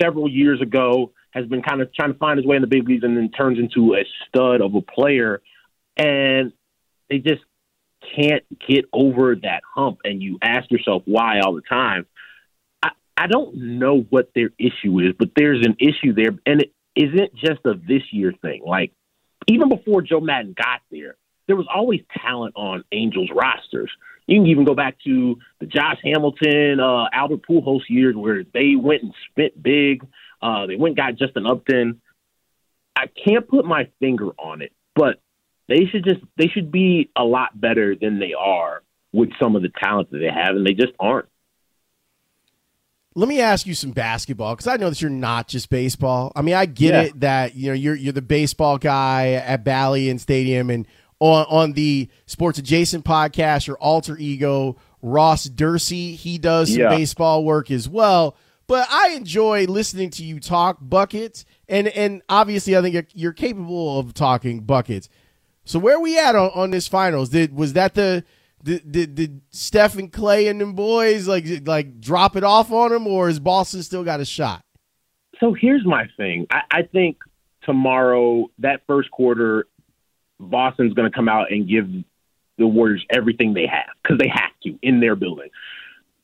several 0.00 0.28
years 0.28 0.60
ago, 0.60 1.12
has 1.30 1.46
been 1.46 1.62
kind 1.62 1.80
of 1.80 1.92
trying 1.94 2.12
to 2.12 2.18
find 2.18 2.38
his 2.38 2.46
way 2.46 2.56
in 2.56 2.62
the 2.62 2.68
big 2.68 2.86
leagues, 2.86 3.02
and 3.02 3.16
then 3.16 3.30
turns 3.30 3.58
into 3.58 3.94
a 3.94 4.04
stud 4.28 4.60
of 4.60 4.74
a 4.74 4.82
player. 4.82 5.40
And 5.96 6.52
they 7.08 7.18
just 7.18 7.42
can't 8.14 8.44
get 8.68 8.84
over 8.92 9.36
that 9.36 9.62
hump. 9.74 10.00
And 10.04 10.22
you 10.22 10.38
ask 10.42 10.70
yourself 10.70 11.02
why 11.06 11.40
all 11.40 11.54
the 11.54 11.62
time. 11.62 12.04
I, 12.82 12.90
I 13.16 13.26
don't 13.26 13.78
know 13.78 14.04
what 14.10 14.32
their 14.34 14.50
issue 14.58 15.00
is, 15.00 15.14
but 15.18 15.30
there's 15.34 15.64
an 15.64 15.76
issue 15.80 16.12
there, 16.12 16.38
and 16.44 16.60
it 16.60 16.72
isn't 16.94 17.34
just 17.34 17.60
a 17.64 17.74
this 17.74 18.02
year 18.12 18.32
thing. 18.42 18.62
Like 18.64 18.92
even 19.46 19.68
before 19.68 20.02
Joe 20.02 20.20
Maddon 20.20 20.54
got 20.56 20.80
there, 20.90 21.16
there 21.46 21.56
was 21.56 21.66
always 21.72 22.00
talent 22.18 22.54
on 22.56 22.84
Angels 22.92 23.30
rosters. 23.34 23.90
You 24.26 24.38
can 24.38 24.46
even 24.46 24.64
go 24.64 24.74
back 24.74 24.98
to 25.04 25.36
the 25.58 25.66
Josh 25.66 25.98
Hamilton, 26.04 26.78
uh, 26.80 27.06
Albert 27.12 27.42
Pujols 27.48 27.82
years 27.88 28.14
where 28.14 28.44
they 28.44 28.76
went 28.76 29.02
and 29.02 29.14
spent 29.30 29.60
big. 29.60 30.06
Uh, 30.40 30.66
they 30.66 30.76
went 30.76 30.92
and 30.92 30.96
got 30.96 31.18
Justin 31.18 31.46
Upton. 31.46 32.00
I 32.94 33.06
can't 33.06 33.48
put 33.48 33.64
my 33.64 33.88
finger 34.00 34.28
on 34.38 34.62
it, 34.62 34.72
but 34.94 35.20
they 35.68 35.86
should 35.90 36.04
just 36.04 36.20
they 36.36 36.48
should 36.48 36.70
be 36.70 37.10
a 37.16 37.24
lot 37.24 37.58
better 37.58 37.96
than 37.96 38.18
they 38.18 38.34
are 38.38 38.82
with 39.12 39.30
some 39.40 39.56
of 39.56 39.62
the 39.62 39.70
talent 39.82 40.10
that 40.10 40.18
they 40.18 40.30
have, 40.30 40.56
and 40.56 40.66
they 40.66 40.74
just 40.74 40.92
aren't. 41.00 41.28
Let 43.14 43.28
me 43.28 43.40
ask 43.40 43.66
you 43.66 43.74
some 43.74 43.90
basketball 43.90 44.54
because 44.54 44.66
I 44.66 44.76
know 44.76 44.88
that 44.88 45.02
you're 45.02 45.10
not 45.10 45.48
just 45.48 45.68
baseball. 45.68 46.32
I 46.34 46.42
mean, 46.42 46.54
I 46.54 46.66
get 46.66 46.94
yeah. 46.94 47.02
it 47.02 47.20
that 47.20 47.54
you 47.54 47.68
know 47.68 47.74
you're 47.74 47.94
you're 47.94 48.12
the 48.12 48.22
baseball 48.22 48.78
guy 48.78 49.32
at 49.32 49.64
Bally 49.64 50.08
and 50.08 50.20
Stadium, 50.20 50.70
and 50.70 50.86
on 51.18 51.46
on 51.48 51.72
the 51.72 52.08
Sports 52.26 52.58
Adjacent 52.58 53.04
podcast, 53.04 53.66
your 53.66 53.76
alter 53.76 54.16
ego 54.18 54.76
Ross 55.02 55.46
Dursey, 55.48 56.14
he 56.14 56.38
does 56.38 56.70
some 56.70 56.80
yeah. 56.80 56.88
baseball 56.88 57.44
work 57.44 57.70
as 57.70 57.88
well. 57.88 58.36
But 58.66 58.88
I 58.90 59.10
enjoy 59.10 59.66
listening 59.66 60.10
to 60.10 60.24
you 60.24 60.40
talk 60.40 60.78
buckets, 60.80 61.44
and 61.68 61.88
and 61.88 62.22
obviously 62.28 62.76
I 62.76 62.82
think 62.82 63.08
you're 63.12 63.32
capable 63.32 63.98
of 63.98 64.14
talking 64.14 64.60
buckets. 64.60 65.08
So 65.64 65.78
where 65.78 66.00
we 66.00 66.18
at 66.18 66.34
on, 66.34 66.50
on 66.54 66.70
this 66.70 66.88
finals? 66.88 67.28
Did 67.28 67.54
was 67.54 67.74
that 67.74 67.94
the 67.94 68.24
did, 68.62 68.92
did, 68.92 69.14
did 69.14 69.40
Steph 69.50 69.96
and 69.96 70.12
Clay 70.12 70.48
and 70.48 70.60
them 70.60 70.74
boys 70.74 71.26
like 71.26 71.44
like 71.66 72.00
drop 72.00 72.36
it 72.36 72.44
off 72.44 72.70
on 72.70 72.92
him, 72.92 73.06
or 73.06 73.28
is 73.28 73.40
Boston 73.40 73.82
still 73.82 74.04
got 74.04 74.20
a 74.20 74.24
shot? 74.24 74.64
So 75.40 75.54
here's 75.58 75.84
my 75.84 76.06
thing. 76.16 76.46
I, 76.50 76.60
I 76.70 76.82
think 76.82 77.18
tomorrow, 77.64 78.48
that 78.58 78.82
first 78.86 79.10
quarter, 79.10 79.66
Boston's 80.38 80.94
going 80.94 81.10
to 81.10 81.14
come 81.14 81.28
out 81.28 81.50
and 81.50 81.68
give 81.68 81.88
the 82.58 82.66
Warriors 82.66 83.04
everything 83.10 83.54
they 83.54 83.66
have 83.66 83.94
because 84.02 84.18
they 84.18 84.28
have 84.28 84.52
to 84.64 84.78
in 84.82 85.00
their 85.00 85.16
building. 85.16 85.48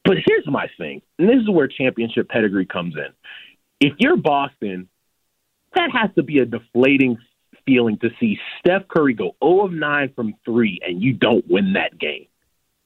But 0.05 0.19
here's 0.25 0.47
my 0.47 0.69
thing, 0.79 1.03
and 1.19 1.29
this 1.29 1.43
is 1.43 1.51
where 1.51 1.69
championship 1.69 2.29
pedigree 2.29 2.67
comes 2.67 2.95
in. 2.97 3.13
If 3.81 3.95
you're 3.99 4.17
Boston, 4.17 4.89
that 5.75 5.91
has 5.93 6.11
to 6.15 6.23
be 6.23 6.39
a 6.39 6.47
deflating 6.47 7.19
feeling 7.67 7.99
to 7.99 8.09
see 8.19 8.39
Steph 8.59 8.89
Curry 8.89 9.15
go 9.15 9.37
0 9.45 9.67
of 9.67 9.73
9 9.73 10.13
from 10.15 10.35
three 10.45 10.81
and 10.87 11.03
you 11.03 11.13
don't 11.13 11.45
win 11.49 11.75
that 11.75 11.99
game. 11.99 12.27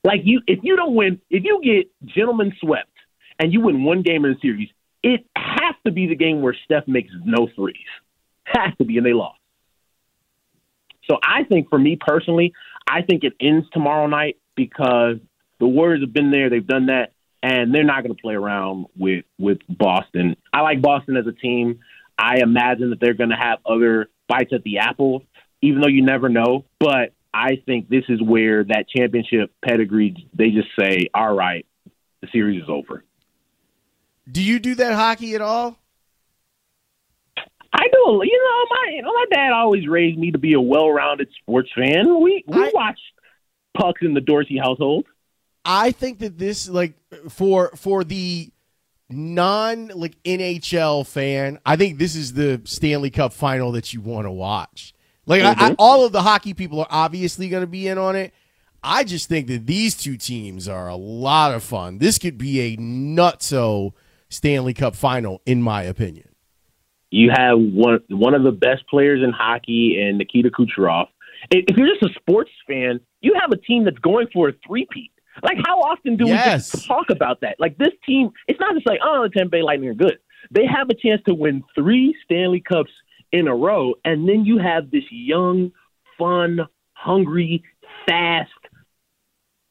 Like 0.04 0.21
you, 0.25 0.40
if 0.47 0.61
you 0.62 0.76
don't 0.76 0.94
win, 0.94 1.21
if 1.30 1.44
you 1.44 1.61
get 1.62 1.90
gentlemen 2.14 2.52
swept 2.61 2.90
and 3.38 3.52
you 3.52 3.61
win 3.61 3.85
one 3.85 4.02
game 4.02 4.25
in 4.25 4.32
the 4.32 4.40
series, 4.40 4.68
it 5.02 5.25
has 5.37 5.75
to 5.87 5.92
be 5.92 6.06
the 6.06 6.16
game 6.16 6.42
where 6.42 6.56
Steph 6.64 6.87
makes 6.87 7.11
no 7.25 7.49
threes. 7.54 7.76
Has 8.44 8.76
to 8.78 8.85
be, 8.85 8.97
and 8.97 9.06
they 9.06 9.12
lost. 9.12 9.38
So 11.09 11.16
I 11.23 11.44
think 11.44 11.68
for 11.68 11.78
me 11.78 11.97
personally, 12.00 12.52
I 12.88 13.02
think 13.02 13.25
it 13.25 13.35
ends 13.40 13.66
tomorrow 13.73 14.06
night 14.06 14.37
because 14.56 15.16
the 15.59 15.66
Warriors 15.66 16.02
have 16.02 16.12
been 16.12 16.30
there, 16.30 16.50
they've 16.50 16.66
done 16.66 16.87
that, 16.87 17.12
and 17.42 17.75
they're 17.75 17.85
not 17.85 18.02
going 18.02 18.14
to 18.14 18.21
play 18.21 18.35
around 18.35 18.87
with 18.97 19.25
with 19.38 19.59
Boston. 19.68 20.37
I 20.52 20.61
like 20.61 20.82
Boston 20.82 21.16
as 21.16 21.26
a 21.26 21.32
team. 21.32 21.80
I 22.18 22.38
imagine 22.40 22.90
that 22.90 23.00
they're 23.00 23.14
going 23.14 23.30
to 23.30 23.37
have 23.37 23.59
other 23.66 24.09
bites 24.28 24.52
at 24.52 24.62
the 24.62 24.78
apple, 24.78 25.25
even 25.61 25.80
though 25.80 25.88
you 25.88 26.02
never 26.02 26.28
know. 26.28 26.64
But 26.78 27.14
I 27.34 27.62
think 27.64 27.88
this 27.88 28.04
is 28.08 28.20
where 28.20 28.64
that 28.64 28.86
championship 28.94 29.52
pedigree, 29.64 30.28
they 30.34 30.50
just 30.50 30.68
say, 30.78 31.08
all 31.14 31.34
right, 31.34 31.66
the 32.20 32.28
series 32.32 32.62
is 32.62 32.68
over. 32.68 33.04
Do 34.30 34.42
you 34.42 34.58
do 34.58 34.74
that 34.76 34.94
hockey 34.94 35.34
at 35.34 35.40
all? 35.40 35.78
I 37.72 37.88
do. 37.90 38.20
You 38.22 38.38
know, 38.38 38.66
my 38.70 38.92
you 38.94 39.02
know, 39.02 39.12
my 39.12 39.24
dad 39.32 39.52
always 39.52 39.88
raised 39.88 40.18
me 40.18 40.30
to 40.32 40.38
be 40.38 40.52
a 40.52 40.60
well-rounded 40.60 41.28
sports 41.40 41.70
fan. 41.74 42.20
We 42.22 42.44
we 42.46 42.62
I, 42.62 42.70
watch 42.74 43.00
pucks 43.76 44.02
in 44.02 44.14
the 44.14 44.20
Dorsey 44.20 44.58
household. 44.58 45.06
I 45.64 45.90
think 45.92 46.18
that 46.18 46.38
this 46.38 46.68
like 46.68 46.94
for 47.30 47.70
for 47.76 48.04
the 48.04 48.50
non 49.08 49.88
like 49.88 50.22
NHL 50.22 51.06
fan, 51.06 51.58
I 51.64 51.76
think 51.76 51.98
this 51.98 52.14
is 52.14 52.34
the 52.34 52.60
Stanley 52.64 53.10
Cup 53.10 53.32
final 53.32 53.72
that 53.72 53.92
you 53.92 54.00
want 54.00 54.26
to 54.26 54.30
watch. 54.30 54.94
Like 55.26 55.43
mm-hmm. 55.43 55.61
I, 55.61 55.64
I, 55.64 55.69
mm-hmm. 55.71 55.75
all 55.79 56.05
of 56.05 56.12
the 56.12 56.23
hockey 56.23 56.55
people 56.55 56.81
are 56.81 56.87
obviously 56.91 57.49
going 57.49 57.62
to 57.62 57.67
be 57.69 57.88
in 57.88 57.99
on 57.99 58.17
it. 58.17 58.33
I 58.83 59.05
just 59.05 59.29
think 59.29 59.47
that 59.47 59.67
these 59.67 59.95
two 59.95 60.17
teams 60.17 60.69
are 60.69 60.88
a 60.88 60.97
lot 60.97 61.55
of 61.55 61.62
fun. 61.62 61.99
This 61.99 62.19
could 62.19 62.37
be 62.37 62.61
a 62.61 62.76
nutso 62.76 63.93
Stanley 64.29 64.75
Cup 64.75 64.97
final, 64.97 65.41
in 65.47 65.62
my 65.62 65.83
opinion. 65.83 66.29
You 67.11 67.31
have 67.31 67.59
one 67.59 68.00
one 68.09 68.35
of 68.35 68.43
the 68.43 68.50
best 68.50 68.88
players 68.88 69.23
in 69.23 69.31
hockey, 69.31 70.02
and 70.02 70.19
Nikita 70.19 70.50
Kucherov. 70.50 71.09
If 71.50 71.76
you're 71.76 71.87
just 71.87 72.02
a 72.02 72.19
sports 72.19 72.50
fan, 72.67 73.00
you 73.21 73.35
have 73.38 73.52
a 73.52 73.57
team 73.57 73.85
that's 73.85 73.99
going 73.99 74.29
for 74.33 74.49
a 74.49 74.52
three-peat. 74.67 75.12
Like, 75.43 75.59
how 75.67 75.81
often 75.81 76.17
do 76.17 76.26
yes. 76.26 76.73
we 76.73 76.79
just 76.79 76.87
talk 76.88 77.11
about 77.11 77.41
that? 77.43 77.57
Like, 77.59 77.76
this 77.79 77.93
team, 78.07 78.31
it's 78.49 78.61
not 78.61 78.75
just 78.75 78.87
like, 78.87 79.00
oh, 79.05 79.23
the 79.25 79.29
Tampa 79.29 79.50
Bay 79.50 79.62
Lightning 79.62 79.91
are 79.91 79.95
good. 79.95 80.19
They 80.50 80.67
have 80.67 80.88
a 80.88 80.95
chance 80.95 81.21
to 81.26 81.35
win 81.35 81.64
three 81.75 82.14
Stanley 82.25 82.61
Cups 82.61 82.91
in 83.32 83.48
a 83.48 83.54
row, 83.54 83.94
and 84.04 84.28
then 84.28 84.44
you 84.44 84.58
have 84.58 84.90
this 84.90 85.04
young, 85.10 85.72
fun, 86.18 86.60
hungry, 86.92 87.62
fast 88.06 88.50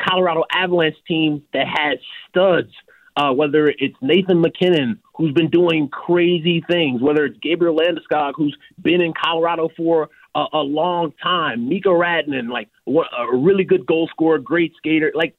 Colorado 0.02 0.44
Avalanche 0.54 0.98
team 1.08 1.44
that 1.54 1.68
has 1.68 2.00
studs. 2.30 2.72
Uh, 3.14 3.34
whether 3.34 3.68
it's 3.68 3.98
Nathan 4.02 4.40
MacKinnon, 4.40 4.98
who's 5.16 5.34
been 5.34 5.50
doing 5.50 5.90
crazy 5.90 6.64
things, 6.72 7.02
whether 7.02 7.26
it's 7.26 7.38
Gabriel 7.42 7.78
Landeskog, 7.78 8.32
who's 8.38 8.56
been 8.82 9.02
in 9.02 9.14
Colorado 9.14 9.68
for 9.76 10.08
a, 10.34 10.46
a 10.54 10.60
long 10.60 11.14
time, 11.22 11.68
Mikko 11.68 11.92
Rantanen, 11.92 12.50
like 12.50 12.70
a 12.88 13.36
really 13.36 13.66
good 13.66 13.86
goal 13.86 14.08
scorer, 14.08 14.40
great 14.40 14.74
skater. 14.78 15.12
Like 15.14 15.36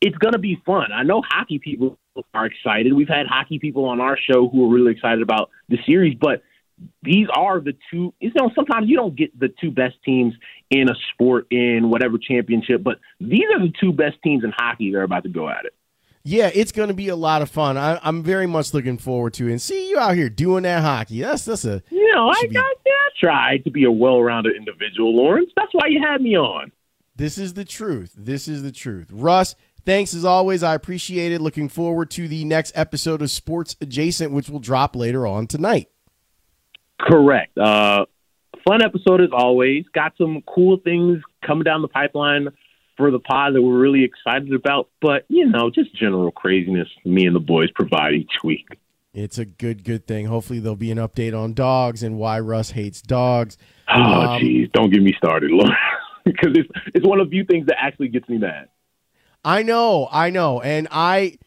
it's 0.00 0.16
going 0.18 0.32
to 0.32 0.38
be 0.38 0.60
fun. 0.66 0.92
I 0.92 1.02
know 1.02 1.22
hockey 1.26 1.58
people 1.58 1.98
are 2.34 2.46
excited. 2.46 2.92
We've 2.92 3.08
had 3.08 3.26
hockey 3.26 3.58
people 3.58 3.86
on 3.86 4.00
our 4.00 4.18
show 4.18 4.48
who 4.48 4.66
are 4.66 4.74
really 4.74 4.92
excited 4.92 5.22
about 5.22 5.50
the 5.70 5.78
series, 5.86 6.16
but 6.20 6.42
these 7.02 7.26
are 7.34 7.60
the 7.60 7.74
two. 7.90 8.12
You 8.20 8.32
know, 8.34 8.50
sometimes 8.54 8.88
you 8.88 8.96
don't 8.96 9.16
get 9.16 9.38
the 9.38 9.48
two 9.60 9.70
best 9.70 9.96
teams 10.04 10.34
in 10.70 10.88
a 10.88 10.94
sport 11.12 11.46
in 11.50 11.90
whatever 11.90 12.18
championship, 12.18 12.82
but 12.82 12.98
these 13.20 13.44
are 13.54 13.60
the 13.60 13.72
two 13.80 13.92
best 13.92 14.16
teams 14.22 14.44
in 14.44 14.52
hockey. 14.56 14.92
They're 14.92 15.02
about 15.02 15.24
to 15.24 15.28
go 15.28 15.48
at 15.48 15.64
it. 15.64 15.74
Yeah, 16.22 16.50
it's 16.52 16.72
going 16.72 16.88
to 16.88 16.94
be 16.94 17.08
a 17.08 17.16
lot 17.16 17.40
of 17.40 17.50
fun. 17.50 17.78
I, 17.78 17.98
am 18.06 18.22
very 18.22 18.46
much 18.46 18.74
looking 18.74 18.98
forward 18.98 19.32
to 19.34 19.48
it. 19.48 19.52
And 19.52 19.62
see 19.62 19.88
you 19.88 19.98
out 19.98 20.14
here 20.14 20.28
doing 20.28 20.64
that 20.64 20.82
hockey. 20.82 21.22
That's 21.22 21.46
that's 21.46 21.64
a 21.64 21.82
you 21.90 22.14
know 22.14 22.28
I 22.28 22.42
got 22.42 22.84
be... 22.84 22.90
I 22.90 23.08
tried 23.18 23.64
to 23.64 23.70
be 23.70 23.84
a 23.84 23.90
well-rounded 23.90 24.54
individual, 24.56 25.16
Lawrence. 25.16 25.50
That's 25.56 25.72
why 25.72 25.86
you 25.88 26.00
had 26.02 26.20
me 26.20 26.36
on. 26.36 26.72
This 27.16 27.38
is 27.38 27.54
the 27.54 27.64
truth. 27.64 28.14
This 28.16 28.48
is 28.48 28.62
the 28.62 28.72
truth, 28.72 29.08
Russ. 29.10 29.54
Thanks 29.86 30.14
as 30.14 30.24
always. 30.24 30.62
I 30.62 30.74
appreciate 30.74 31.32
it. 31.32 31.40
Looking 31.40 31.68
forward 31.68 32.10
to 32.12 32.28
the 32.28 32.44
next 32.44 32.72
episode 32.74 33.22
of 33.22 33.30
Sports 33.30 33.76
Adjacent, 33.80 34.30
which 34.30 34.50
will 34.50 34.58
drop 34.58 34.94
later 34.94 35.26
on 35.26 35.46
tonight. 35.46 35.88
Correct. 37.00 37.56
Uh, 37.56 38.06
fun 38.66 38.82
episode 38.82 39.20
as 39.20 39.30
always. 39.32 39.84
Got 39.94 40.12
some 40.18 40.42
cool 40.46 40.78
things 40.78 41.22
coming 41.44 41.64
down 41.64 41.82
the 41.82 41.88
pipeline 41.88 42.48
for 42.96 43.10
the 43.10 43.18
pod 43.18 43.54
that 43.54 43.62
we're 43.62 43.78
really 43.78 44.04
excited 44.04 44.52
about. 44.52 44.88
But, 45.00 45.24
you 45.28 45.48
know, 45.48 45.70
just 45.70 45.94
general 45.94 46.30
craziness 46.30 46.88
me 47.04 47.26
and 47.26 47.34
the 47.34 47.40
boys 47.40 47.70
provide 47.72 48.14
each 48.14 48.32
week. 48.44 48.66
It's 49.12 49.38
a 49.38 49.44
good, 49.44 49.82
good 49.82 50.06
thing. 50.06 50.26
Hopefully, 50.26 50.60
there'll 50.60 50.76
be 50.76 50.92
an 50.92 50.98
update 50.98 51.36
on 51.36 51.52
dogs 51.52 52.02
and 52.02 52.16
why 52.16 52.38
Russ 52.38 52.70
hates 52.70 53.02
dogs. 53.02 53.58
Oh, 53.88 54.38
jeez. 54.40 54.64
Um, 54.64 54.70
Don't 54.72 54.92
get 54.92 55.02
me 55.02 55.14
started, 55.16 55.50
Lord. 55.50 55.72
because 56.24 56.56
it's, 56.56 56.68
it's 56.94 57.06
one 57.06 57.18
of 57.18 57.26
the 57.26 57.30
few 57.30 57.44
things 57.44 57.66
that 57.66 57.76
actually 57.80 58.08
gets 58.08 58.28
me 58.28 58.38
mad. 58.38 58.68
I 59.44 59.62
know, 59.62 60.06
I 60.12 60.30
know, 60.30 60.60
and 60.60 60.86
I 60.90 61.38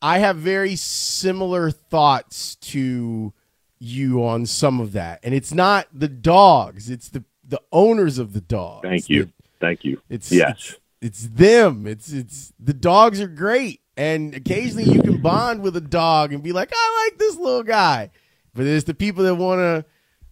I 0.00 0.18
have 0.18 0.36
very 0.36 0.76
similar 0.76 1.70
thoughts 1.70 2.54
to 2.56 3.32
you 3.80 4.24
on 4.24 4.46
some 4.46 4.80
of 4.80 4.92
that. 4.92 5.20
And 5.22 5.34
it's 5.34 5.52
not 5.52 5.88
the 5.92 6.08
dogs, 6.08 6.90
it's 6.90 7.08
the 7.08 7.24
the 7.44 7.60
owners 7.72 8.18
of 8.18 8.32
the 8.32 8.40
dogs. 8.40 8.82
Thank 8.86 9.08
you. 9.08 9.24
The, 9.24 9.32
Thank 9.60 9.84
you. 9.84 10.00
It's 10.08 10.30
yes. 10.30 10.76
It's, 11.02 11.26
it's 11.26 11.26
them. 11.28 11.86
It's 11.86 12.12
it's 12.12 12.52
the 12.60 12.74
dogs 12.74 13.20
are 13.20 13.28
great. 13.28 13.80
And 13.96 14.34
occasionally 14.34 14.84
you 14.84 15.02
can 15.02 15.20
bond 15.20 15.62
with 15.62 15.76
a 15.76 15.80
dog 15.80 16.32
and 16.32 16.42
be 16.42 16.52
like, 16.52 16.70
I 16.72 17.06
like 17.06 17.18
this 17.18 17.36
little 17.36 17.62
guy. 17.62 18.10
But 18.54 18.64
there's 18.64 18.84
the 18.84 18.94
people 18.94 19.24
that 19.24 19.34
want 19.34 19.58
to 19.58 19.84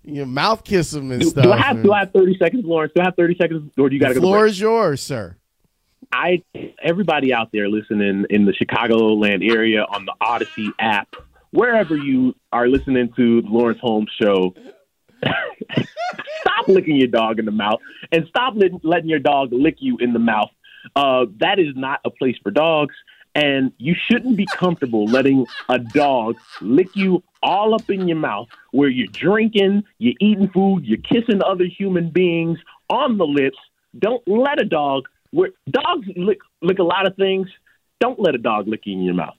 you 0.09 0.21
know, 0.23 0.27
mouth 0.27 0.65
kiss 0.65 0.91
them 0.91 1.11
and 1.11 1.21
do, 1.21 1.29
stuff. 1.29 1.45
Do 1.45 1.53
I 1.53 1.59
have 1.59 1.83
do 1.83 1.93
I 1.93 2.01
have 2.01 2.13
thirty 2.13 2.37
seconds, 2.39 2.65
Lawrence? 2.65 2.93
Do 2.95 3.03
I 3.03 3.07
have 3.07 3.17
thirty 3.17 3.37
seconds, 3.37 3.71
or 3.77 3.89
do 3.89 3.95
you 3.95 4.01
got 4.01 4.09
to 4.09 4.15
go? 4.15 4.21
The 4.21 4.27
floor 4.27 4.47
is 4.47 4.59
yours, 4.59 5.03
sir. 5.03 5.37
I 6.13 6.43
everybody 6.83 7.35
out 7.35 7.51
there 7.53 7.69
listening 7.69 8.25
in 8.31 8.47
the 8.47 8.53
Chicagoland 8.53 9.49
area 9.49 9.85
on 9.85 10.07
the 10.07 10.15
Audacy 10.23 10.71
app, 10.79 11.15
wherever 11.51 11.97
you 11.97 12.35
are 12.53 12.69
listening 12.69 13.13
to 13.17 13.43
the 13.43 13.49
Lawrence 13.49 13.81
Holmes 13.81 14.11
show, 14.21 14.55
stop 16.41 16.69
licking 16.69 16.97
your 16.97 17.09
dog 17.09 17.39
in 17.39 17.45
the 17.45 17.53
mouth 17.53 17.81
and 18.13 18.27
stop 18.29 18.55
letting 18.83 19.09
your 19.09 19.19
dog 19.19 19.53
lick 19.53 19.77
you 19.79 19.97
in 19.99 20.13
the 20.13 20.19
mouth. 20.19 20.51
Uh, 20.95 21.27
that 21.39 21.59
is 21.59 21.75
not 21.75 22.01
a 22.05 22.11
place 22.11 22.37
for 22.43 22.51
dogs, 22.51 22.95
and 23.35 23.73
you 23.79 23.95
shouldn't 24.09 24.37
be 24.37 24.47
comfortable 24.47 25.07
letting 25.07 25.47
a 25.69 25.79
dog 25.79 26.37
lick 26.61 26.89
you 26.95 27.23
all 27.43 27.75
up 27.75 27.89
in 27.91 28.09
your 28.09 28.17
mouth 28.17 28.49
where 28.73 28.89
you're 28.89 29.07
drinking, 29.09 29.85
you're 29.99 30.15
eating 30.21 30.49
food, 30.49 30.85
you're 30.85 30.99
kissing 30.99 31.43
other 31.43 31.65
human 31.65 32.11
beings 32.11 32.59
on 32.89 33.19
the 33.19 33.27
lips. 33.27 33.59
Don't 33.99 34.27
let 34.27 34.61
a 34.61 34.65
dog 34.65 35.05
where 35.31 35.51
dogs 35.71 36.07
lick 36.17 36.39
lick 36.63 36.79
a 36.79 36.83
lot 36.83 37.07
of 37.07 37.17
things. 37.17 37.49
Don't 38.01 38.19
let 38.21 38.35
a 38.35 38.39
dog 38.39 38.69
lick 38.69 38.83
you 38.85 38.95
in 38.95 39.03
your 39.03 39.15
mouth. 39.15 39.35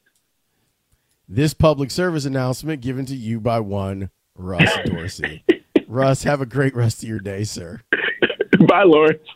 This 1.31 1.53
public 1.53 1.91
service 1.91 2.25
announcement 2.25 2.81
given 2.81 3.05
to 3.05 3.15
you 3.15 3.39
by 3.39 3.59
one 3.59 4.09
Russ 4.35 4.67
Dorsey. 4.85 5.45
Russ, 5.87 6.23
have 6.23 6.41
a 6.41 6.45
great 6.47 6.75
rest 6.75 7.03
of 7.03 7.09
your 7.09 7.19
day, 7.19 7.43
sir. 7.43 7.81
Bye, 8.67 8.81
Lawrence. 8.83 9.27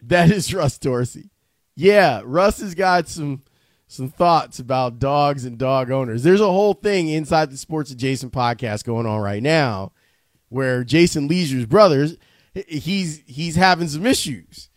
That 0.00 0.30
is 0.30 0.54
Russ 0.54 0.78
Dorsey. 0.78 1.30
Yeah, 1.74 2.22
Russ 2.24 2.60
has 2.60 2.76
got 2.76 3.08
some 3.08 3.42
some 3.88 4.10
thoughts 4.10 4.60
about 4.60 5.00
dogs 5.00 5.44
and 5.44 5.58
dog 5.58 5.90
owners. 5.90 6.22
There's 6.22 6.40
a 6.40 6.46
whole 6.46 6.74
thing 6.74 7.08
inside 7.08 7.50
the 7.50 7.56
Sports 7.56 7.90
Adjacent 7.90 8.32
podcast 8.32 8.84
going 8.84 9.06
on 9.06 9.20
right 9.20 9.42
now 9.42 9.90
where 10.50 10.84
Jason 10.84 11.26
Lieser's 11.26 11.66
brothers 11.66 12.16
he's 12.54 13.22
he's 13.26 13.56
having 13.56 13.88
some 13.88 14.06
issues 14.06 14.68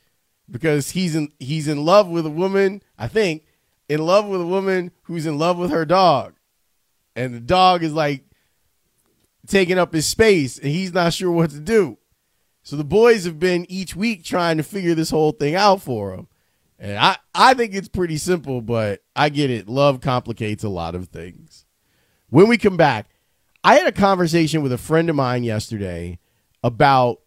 because 0.49 0.91
he's 0.91 1.13
in 1.15 1.31
he's 1.37 1.67
in 1.67 1.85
love 1.85 2.07
with 2.07 2.25
a 2.25 2.31
woman, 2.31 2.81
I 2.97 3.07
think, 3.07 3.43
in 3.87 4.03
love 4.03 4.25
with 4.25 4.41
a 4.41 4.47
woman 4.47 4.89
who's 5.03 5.27
in 5.27 5.37
love 5.37 5.59
with 5.59 5.69
her 5.69 5.85
dog. 5.85 6.33
And 7.15 7.33
the 7.33 7.39
dog 7.39 7.83
is 7.83 7.93
like 7.93 8.23
taking 9.47 9.77
up 9.77 9.93
his 9.93 10.07
space 10.07 10.57
and 10.57 10.69
he's 10.69 10.93
not 10.93 11.13
sure 11.13 11.31
what 11.31 11.51
to 11.51 11.59
do. 11.59 11.97
So 12.63 12.75
the 12.75 12.83
boys 12.83 13.25
have 13.25 13.39
been 13.39 13.69
each 13.69 13.95
week 13.95 14.23
trying 14.23 14.57
to 14.57 14.63
figure 14.63 14.95
this 14.95 15.09
whole 15.09 15.31
thing 15.31 15.55
out 15.55 15.81
for 15.81 16.13
him. 16.13 16.27
And 16.79 16.97
I, 16.97 17.17
I 17.35 17.53
think 17.53 17.73
it's 17.73 17.89
pretty 17.89 18.17
simple, 18.17 18.61
but 18.61 19.03
I 19.15 19.29
get 19.29 19.49
it. 19.49 19.67
Love 19.67 20.01
complicates 20.01 20.63
a 20.63 20.69
lot 20.69 20.95
of 20.95 21.09
things. 21.09 21.65
When 22.29 22.47
we 22.47 22.57
come 22.57 22.77
back, 22.77 23.09
I 23.63 23.75
had 23.75 23.87
a 23.87 23.91
conversation 23.91 24.61
with 24.61 24.73
a 24.73 24.77
friend 24.77 25.09
of 25.09 25.15
mine 25.15 25.43
yesterday 25.43 26.19
about 26.63 27.19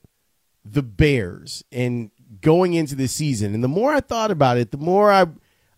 the 0.64 0.82
Bears 0.82 1.64
and 1.70 2.10
going 2.40 2.74
into 2.74 2.94
the 2.94 3.08
season. 3.08 3.54
And 3.54 3.62
the 3.62 3.68
more 3.68 3.92
I 3.92 4.00
thought 4.00 4.30
about 4.30 4.58
it, 4.58 4.70
the 4.70 4.78
more 4.78 5.12
I 5.12 5.26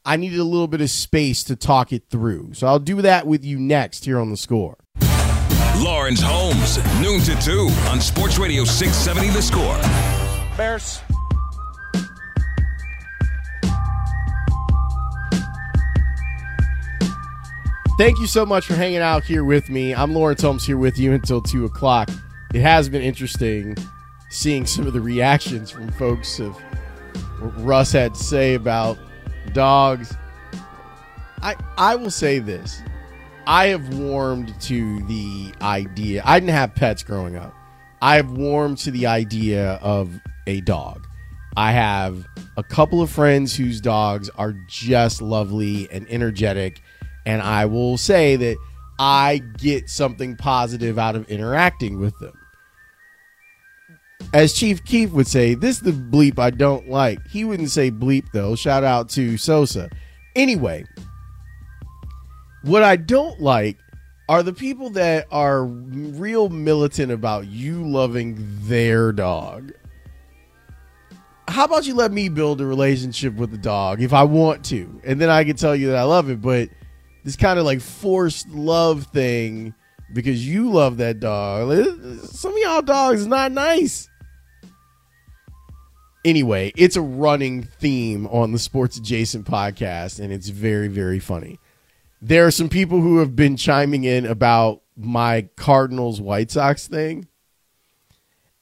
I 0.09 0.17
needed 0.17 0.39
a 0.39 0.45
little 0.45 0.69
bit 0.69 0.81
of 0.81 0.89
space 0.89 1.45
to 1.45 1.55
talk 1.55 1.93
it 1.93 2.05
through. 2.09 2.55
So 2.55 2.67
I'll 2.67 2.79
do 2.79 3.03
that 3.03 3.27
with 3.27 3.45
you 3.45 3.59
next 3.59 4.07
here 4.07 4.19
on 4.19 4.31
the 4.31 4.39
score. 4.39 4.79
Lawrence 5.77 6.23
Holmes, 6.23 6.79
noon 7.03 7.21
to 7.21 7.39
2 7.39 7.69
on 7.91 8.01
Sports 8.01 8.39
Radio 8.39 8.65
670 8.65 9.29
The 9.35 9.43
Score. 9.43 9.77
Bears. 10.57 11.03
Thank 17.99 18.19
you 18.19 18.27
so 18.27 18.47
much 18.47 18.65
for 18.65 18.77
hanging 18.77 19.01
out 19.01 19.25
here 19.25 19.45
with 19.45 19.69
me. 19.69 19.95
I'm 19.95 20.15
Lawrence 20.15 20.41
Holmes 20.41 20.65
here 20.65 20.79
with 20.79 20.99
you 20.99 21.13
until 21.13 21.43
2 21.43 21.67
o'clock. 21.67 22.09
It 22.55 22.63
has 22.63 22.89
been 22.89 23.03
interesting 23.03 23.77
seeing 24.31 24.65
some 24.65 24.87
of 24.87 24.95
the 24.95 25.03
reactions 25.03 25.71
from 25.71 25.93
folks 25.93 26.41
of 26.41 26.55
what 27.41 27.63
Russ 27.63 27.93
had 27.93 28.15
to 28.15 28.25
say 28.25 28.55
about 28.55 28.97
dogs. 29.53 30.15
I 31.43 31.57
I 31.77 31.97
will 31.97 32.11
say 32.11 32.39
this. 32.39 32.81
I 33.47 33.67
have 33.69 33.95
warmed 33.95 34.61
to 34.63 35.03
the 35.07 35.53
idea. 35.63 36.23
I 36.25 36.39
didn't 36.39 36.55
have 36.55 36.75
pets 36.75 37.03
growing 37.03 37.37
up. 37.37 37.55
I 38.03 38.17
have 38.17 38.31
warmed 38.31 38.79
to 38.79 38.91
the 38.91 39.07
idea 39.07 39.75
of 39.83 40.11
a 40.47 40.61
dog. 40.61 41.07
I 41.57 41.73
have 41.73 42.27
a 42.57 42.63
couple 42.63 43.03
of 43.03 43.11
friends 43.11 43.57
whose 43.57 43.81
dogs 43.81 44.31
are 44.37 44.53
just 44.69 45.21
lovely 45.23 45.91
and 45.91 46.07
energetic 46.09 46.81
and 47.29 47.43
I 47.43 47.67
will 47.67 47.99
say 47.99 48.37
that 48.37 48.57
I 48.99 49.43
get 49.59 49.91
something 49.91 50.35
positive 50.37 50.99
out 50.99 51.15
of 51.15 51.29
interacting 51.29 52.01
with 52.01 52.19
them. 52.21 52.38
As 54.35 54.53
Chief 54.53 54.85
Keef 54.85 55.11
would 55.13 55.27
say, 55.27 55.55
this 55.55 55.77
is 55.77 55.83
the 55.83 55.93
bleep 55.93 56.39
I 56.39 56.51
don't 56.51 56.89
like. 56.89 57.27
He 57.29 57.45
wouldn't 57.45 57.71
say 57.71 57.91
bleep 57.91 58.27
though. 58.33 58.55
Shout 58.55 58.85
out 58.85 59.09
to 59.11 59.39
Sosa. 59.39 59.89
Anyway, 60.37 60.85
what 62.63 62.83
I 62.83 62.97
don't 62.97 63.41
like 63.41 63.79
are 64.29 64.43
the 64.43 64.53
people 64.53 64.91
that 64.91 65.27
are 65.31 65.65
real 65.65 66.51
militant 66.51 67.11
about 67.11 67.47
you 67.47 67.83
loving 67.89 68.37
their 68.63 69.13
dog. 69.13 69.73
How 71.49 71.65
about 71.65 71.87
you 71.87 71.95
let 71.95 72.13
me 72.13 72.29
build 72.29 72.61
a 72.61 72.67
relationship 72.67 73.35
with 73.35 73.51
the 73.51 73.57
dog 73.57 74.03
if 74.03 74.13
I 74.13 74.25
want 74.25 74.67
to, 74.67 75.01
and 75.05 75.19
then 75.19 75.31
I 75.31 75.45
can 75.45 75.57
tell 75.57 75.75
you 75.75 75.87
that 75.89 75.97
I 75.97 76.03
love 76.03 76.29
it, 76.29 76.43
but 76.43 76.69
this 77.25 77.37
kind 77.37 77.59
of 77.59 77.65
like 77.65 77.81
forced 77.81 78.51
love 78.51 79.05
thing 79.05 79.73
because 80.13 80.47
you 80.47 80.71
love 80.71 80.99
that 80.99 81.21
dog. 81.21 81.75
Some 82.25 82.53
of 82.53 82.59
y'all 82.59 82.83
dogs 82.83 83.27
not 83.27 83.53
nice. 83.53 84.11
Anyway, 86.25 86.73
it's 86.77 86.97
a 86.97 87.01
running 87.01 87.63
theme 87.63 88.27
on 88.27 88.53
the 88.53 88.59
Sports 88.59 88.97
Adjacent 88.97 89.47
podcast, 89.47 90.21
and 90.21 90.33
it's 90.33 90.49
very, 90.49 90.89
very 90.89 91.19
funny. 91.19 91.59
There 92.21 92.47
are 92.47 92.51
some 92.51 92.69
people 92.69 93.01
who 93.01 93.19
have 93.19 93.37
been 93.37 93.57
chiming 93.57 94.05
in 94.05 94.27
about 94.27 94.83
my 94.97 95.49
Cardinals 95.57 96.21
White 96.21 96.51
Sox 96.51 96.89
thing. 96.89 97.29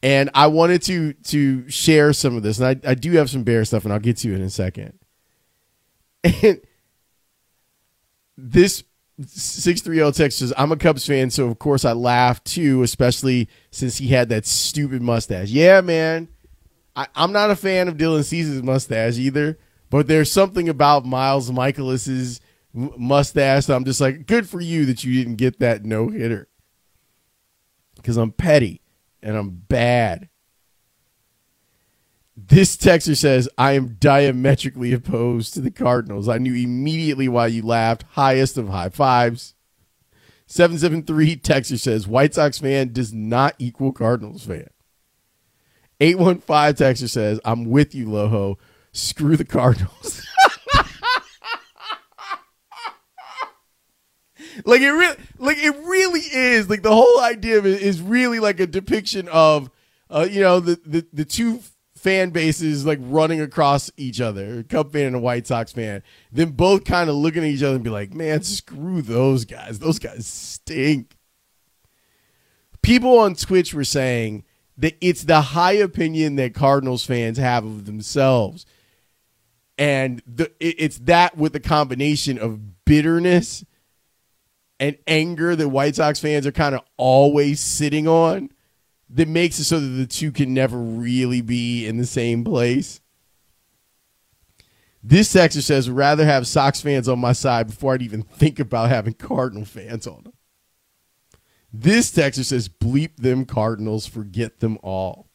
And 0.03 0.31
I 0.35 0.49
wanted 0.49 0.83
to 0.83 1.15
to 1.15 1.69
share 1.69 2.13
some 2.13 2.37
of 2.37 2.43
this. 2.43 2.61
And 2.61 2.85
I, 2.85 2.91
I 2.91 2.95
do 2.95 3.13
have 3.13 3.31
some 3.31 3.45
bear 3.45 3.65
stuff, 3.65 3.85
and 3.85 3.93
I'll 3.93 3.99
get 3.99 4.19
to 4.19 4.33
it 4.33 4.37
in 4.37 4.43
a 4.43 4.51
second. 4.51 4.99
And 6.23 6.61
this 8.37 8.85
630 9.25 10.13
text 10.13 10.39
says, 10.39 10.53
I'm 10.59 10.73
a 10.73 10.77
Cubs 10.77 11.07
fan, 11.07 11.31
so 11.31 11.47
of 11.47 11.59
course 11.59 11.85
I 11.85 11.93
laughed 11.93 12.45
too, 12.45 12.83
especially 12.83 13.49
since 13.71 13.97
he 13.97 14.09
had 14.09 14.29
that 14.29 14.47
stupid 14.47 15.01
mustache. 15.01 15.49
Yeah, 15.49 15.81
man. 15.81 16.29
I, 16.97 17.07
am 17.15 17.33
not 17.33 17.51
a 17.51 17.57
fan 17.57 17.89
of 17.89 17.99
Dylan 17.99 18.25
Cease's 18.25 18.63
mustache 18.63 19.19
either, 19.19 19.59
but 19.91 20.09
there's 20.09 20.33
something 20.33 20.69
about 20.69 21.05
Miles 21.05 21.51
Mikolas's 21.51 22.41
mustache 22.73 23.69
I'm 23.69 23.85
just 23.85 24.01
like, 24.01 24.27
good 24.27 24.49
for 24.49 24.61
you 24.61 24.85
that 24.87 25.05
you 25.05 25.15
didn't 25.15 25.37
get 25.37 25.59
that 25.61 25.85
no 25.85 26.09
hitter. 26.09 26.49
Because 27.97 28.17
I'm 28.17 28.33
petty 28.33 28.83
and 29.23 29.37
I'm 29.37 29.51
bad. 29.51 30.29
This 32.37 32.77
texter 32.77 33.17
says, 33.17 33.49
I 33.57 33.73
am 33.73 33.97
diametrically 33.99 34.93
opposed 34.93 35.55
to 35.55 35.61
the 35.63 35.71
Cardinals. 35.71 36.29
I 36.29 36.37
knew 36.37 36.55
immediately 36.55 37.29
why 37.29 37.47
you 37.47 37.63
laughed. 37.63 38.05
Highest 38.11 38.59
of 38.59 38.69
high 38.69 38.91
fives. 38.91 39.55
773 40.47 41.37
texter 41.41 41.79
says, 41.79 42.07
White 42.07 42.35
Sox 42.35 42.59
fan 42.59 42.93
does 42.93 43.13
not 43.13 43.55
equal 43.59 43.93
Cardinals 43.93 44.45
fan. 44.45 44.69
815 46.01 46.87
texter 46.87 47.09
says, 47.09 47.41
I'm 47.45 47.65
with 47.65 47.95
you, 47.95 48.07
Loho. 48.07 48.57
Screw 48.93 49.37
the 49.37 49.45
Cardinals. 49.45 50.27
like 54.65 54.81
it 54.81 54.91
really 54.91 55.17
like 55.39 55.59
it 55.59 55.77
really 55.85 56.21
is 56.21 56.71
like 56.71 56.83
the 56.83 56.95
whole 56.95 57.21
idea 57.21 57.59
of 57.59 57.67
it 57.67 57.83
is 57.83 58.01
really 58.01 58.41
like 58.41 58.59
a 58.59 58.67
depiction 58.67 59.29
of 59.29 59.71
uh, 60.09 60.27
you 60.31 60.41
know 60.41 60.61
the, 60.61 60.81
the 60.87 61.07
the 61.13 61.25
two 61.25 61.61
fan 62.07 62.31
bases 62.31 62.87
like 62.87 62.99
running 63.03 63.41
across 63.41 63.91
each 63.97 64.21
other, 64.21 64.65
a 64.71 64.85
fan 64.85 65.07
and 65.07 65.17
a 65.17 65.19
White 65.19 65.47
Sox 65.47 65.73
fan, 65.73 66.03
then 66.31 66.51
both 66.51 66.85
kind 66.85 67.11
of 67.11 67.17
looking 67.17 67.43
at 67.43 67.49
each 67.49 67.63
other 67.63 67.75
and 67.75 67.83
be 67.85 67.91
like, 67.91 68.15
man, 68.15 68.43
screw 68.43 69.03
those 69.03 69.45
guys. 69.45 69.81
Those 69.81 69.99
guys 69.99 70.27
stink. 70.27 71.17
People 72.81 73.19
on 73.19 73.35
Twitch 73.35 73.75
were 73.75 73.83
saying 73.83 74.45
it's 74.79 75.25
the 75.25 75.41
high 75.41 75.73
opinion 75.73 76.37
that 76.37 76.55
Cardinals 76.55 77.05
fans 77.05 77.39
have 77.39 77.65
of 77.65 77.87
themselves. 77.87 78.67
And 79.79 80.23
the, 80.27 80.51
it's 80.61 80.99
that 81.01 81.37
with 81.37 81.53
the 81.53 81.61
combination 81.61 82.39
of 82.39 82.85
bitterness 82.85 83.65
and 84.79 84.97
anger 85.07 85.57
that 85.57 85.69
White 85.69 85.97
Sox 85.97 86.21
fans 86.21 86.47
are 86.47 86.53
kind 86.53 86.75
of 86.75 86.83
always 86.97 87.61
sitting 87.61 88.07
on 88.07 88.51
that 89.11 89.29
makes 89.29 89.59
it 89.59 89.65
so 89.65 89.79
that 89.81 89.87
the 89.87 90.07
two 90.07 90.33
can 90.33 90.53
never 90.53 90.79
really 90.79 91.41
be 91.41 91.87
in 91.87 91.97
the 91.97 92.07
same 92.07 92.45
place. 92.45 93.01
This 95.03 95.33
texter 95.33 95.63
says, 95.63 95.89
rather 95.89 96.25
have 96.25 96.49
Sox 96.49 96.81
fans 96.81 97.09
on 97.09 97.21
my 97.21 97.33
side 97.33 97.69
before 97.69 97.95
I'd 97.95 98.03
even 98.03 98.23
think 98.23 98.59
about 98.59 98.89
having 98.89 99.15
Cardinal 99.15 99.65
fans 99.65 100.07
on 100.07 100.25
them. 100.25 100.33
This 101.79 102.11
texter 102.11 102.45
says, 102.45 102.71
bleep 102.71 103.17
them 103.17 103.45
Cardinals, 103.45 104.07
forget 104.07 104.61
them 104.61 104.79
all. 104.83 105.29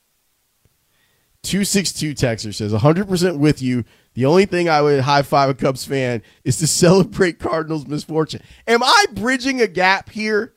262 1.44 2.14
texter 2.16 2.54
says, 2.54 2.74
100% 2.74 3.38
with 3.38 3.62
you. 3.62 3.84
The 4.16 4.26
only 4.26 4.46
thing 4.46 4.68
I 4.68 4.82
would 4.82 5.02
high 5.02 5.22
five 5.22 5.50
a 5.50 5.54
Cubs 5.54 5.86
fan 5.86 6.24
is 6.44 6.58
to 6.58 6.68
celebrate 6.68 7.38
Cardinals' 7.38 7.88
misfortune. 7.88 8.42
Am 8.68 8.82
I 8.82 9.06
bridging 9.14 9.62
a 9.62 9.68
gap 9.68 10.10
here? 10.10 10.56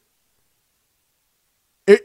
It, 1.87 2.01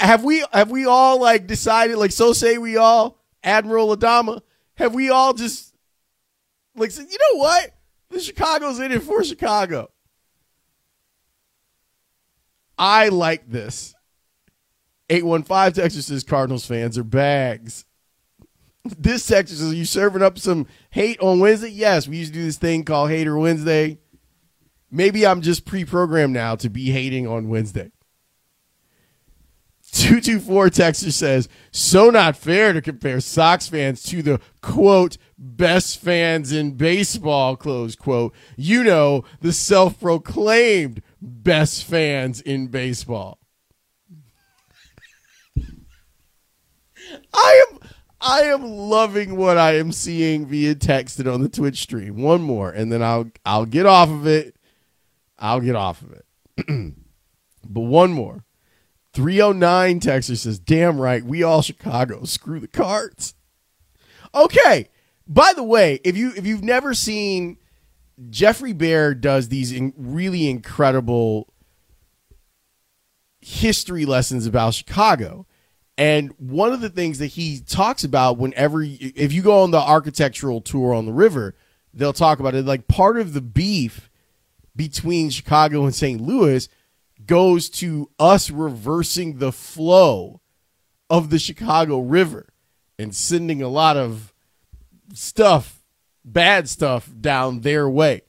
have 0.00 0.24
we 0.24 0.42
have 0.52 0.70
we 0.70 0.86
all 0.86 1.20
like 1.20 1.46
decided 1.46 1.96
like 1.96 2.10
so 2.10 2.32
say 2.32 2.56
we 2.56 2.78
all 2.78 3.18
Admiral 3.42 3.94
Adama 3.94 4.40
have 4.76 4.94
we 4.94 5.10
all 5.10 5.34
just 5.34 5.74
like 6.74 6.90
said 6.90 7.06
you 7.10 7.18
know 7.18 7.38
what 7.38 7.70
the 8.08 8.18
Chicago's 8.18 8.80
in 8.80 8.92
it 8.92 9.02
for 9.02 9.22
Chicago 9.22 9.90
I 12.78 13.08
like 13.08 13.48
this. 13.50 13.94
815 15.10 15.82
Texas 15.82 16.06
says 16.06 16.24
Cardinals 16.24 16.66
fans 16.66 16.96
are 16.96 17.04
bags. 17.04 17.84
This 18.84 19.26
Texas 19.26 19.58
says 19.58 19.74
you 19.74 19.84
serving 19.84 20.22
up 20.22 20.38
some 20.38 20.66
hate 20.90 21.20
on 21.20 21.40
Wednesday? 21.40 21.70
Yes 21.70 22.08
we 22.08 22.18
used 22.18 22.32
to 22.32 22.38
do 22.38 22.44
this 22.44 22.58
thing 22.58 22.84
called 22.84 23.10
Hater 23.10 23.36
Wednesday. 23.38 23.98
Maybe 24.90 25.26
I'm 25.26 25.42
just 25.42 25.64
pre-programmed 25.64 26.32
now 26.32 26.54
to 26.56 26.68
be 26.70 26.90
hating 26.90 27.26
on 27.26 27.48
Wednesday. 27.48 27.90
224 29.94 30.70
Texas 30.70 31.14
says, 31.14 31.48
so 31.70 32.10
not 32.10 32.36
fair 32.36 32.72
to 32.72 32.82
compare 32.82 33.20
Sox 33.20 33.68
fans 33.68 34.02
to 34.02 34.22
the 34.22 34.40
quote, 34.60 35.16
best 35.38 36.00
fans 36.00 36.52
in 36.52 36.72
baseball, 36.72 37.56
close 37.56 37.94
quote. 37.94 38.34
You 38.56 38.82
know, 38.82 39.24
the 39.40 39.52
self 39.52 40.00
proclaimed 40.00 41.00
best 41.24 41.84
fans 41.84 42.40
in 42.40 42.68
baseball. 42.68 43.38
I 47.32 47.64
am 47.68 47.78
I 48.20 48.40
am 48.44 48.62
loving 48.64 49.36
what 49.36 49.58
I 49.58 49.76
am 49.76 49.92
seeing 49.92 50.46
via 50.46 50.74
text 50.74 51.18
and 51.18 51.28
on 51.28 51.42
the 51.42 51.48
Twitch 51.48 51.78
stream. 51.78 52.22
One 52.22 52.42
more, 52.42 52.70
and 52.70 52.90
then 52.92 53.02
I'll 53.02 53.30
I'll 53.44 53.66
get 53.66 53.86
off 53.86 54.08
of 54.08 54.26
it. 54.26 54.56
I'll 55.38 55.60
get 55.60 55.76
off 55.76 56.02
of 56.02 56.12
it. 56.12 56.24
but 57.68 57.80
one 57.80 58.12
more. 58.12 58.44
309 59.12 60.00
Texas 60.00 60.42
says, 60.42 60.58
damn 60.58 61.00
right, 61.00 61.22
we 61.22 61.42
all 61.44 61.62
Chicago. 61.62 62.24
Screw 62.24 62.58
the 62.58 62.66
cards. 62.66 63.34
Okay. 64.34 64.88
By 65.26 65.52
the 65.54 65.62
way, 65.62 66.00
if 66.04 66.16
you 66.16 66.32
if 66.36 66.46
you've 66.46 66.64
never 66.64 66.94
seen 66.94 67.58
Geoffrey 68.30 68.72
Baer 68.72 69.14
does 69.14 69.48
these 69.48 69.72
in, 69.72 69.92
really 69.96 70.48
incredible 70.48 71.52
history 73.40 74.06
lessons 74.06 74.46
about 74.46 74.74
Chicago. 74.74 75.46
And 75.96 76.32
one 76.38 76.72
of 76.72 76.80
the 76.80 76.88
things 76.88 77.18
that 77.18 77.28
he 77.28 77.60
talks 77.60 78.02
about 78.02 78.38
whenever, 78.38 78.82
if 78.82 79.32
you 79.32 79.42
go 79.42 79.62
on 79.62 79.70
the 79.70 79.78
architectural 79.78 80.60
tour 80.60 80.92
on 80.92 81.06
the 81.06 81.12
river, 81.12 81.54
they'll 81.92 82.12
talk 82.12 82.40
about 82.40 82.54
it. 82.54 82.64
Like 82.64 82.88
part 82.88 83.18
of 83.18 83.32
the 83.32 83.40
beef 83.40 84.10
between 84.74 85.30
Chicago 85.30 85.84
and 85.84 85.94
St. 85.94 86.20
Louis 86.20 86.68
goes 87.24 87.70
to 87.70 88.10
us 88.18 88.50
reversing 88.50 89.38
the 89.38 89.52
flow 89.52 90.40
of 91.08 91.30
the 91.30 91.38
Chicago 91.38 92.00
River 92.00 92.48
and 92.98 93.14
sending 93.14 93.62
a 93.62 93.68
lot 93.68 93.96
of 93.96 94.32
stuff, 95.12 95.83
bad 96.24 96.68
stuff 96.68 97.10
down 97.20 97.60
their 97.60 97.88
way. 97.88 98.22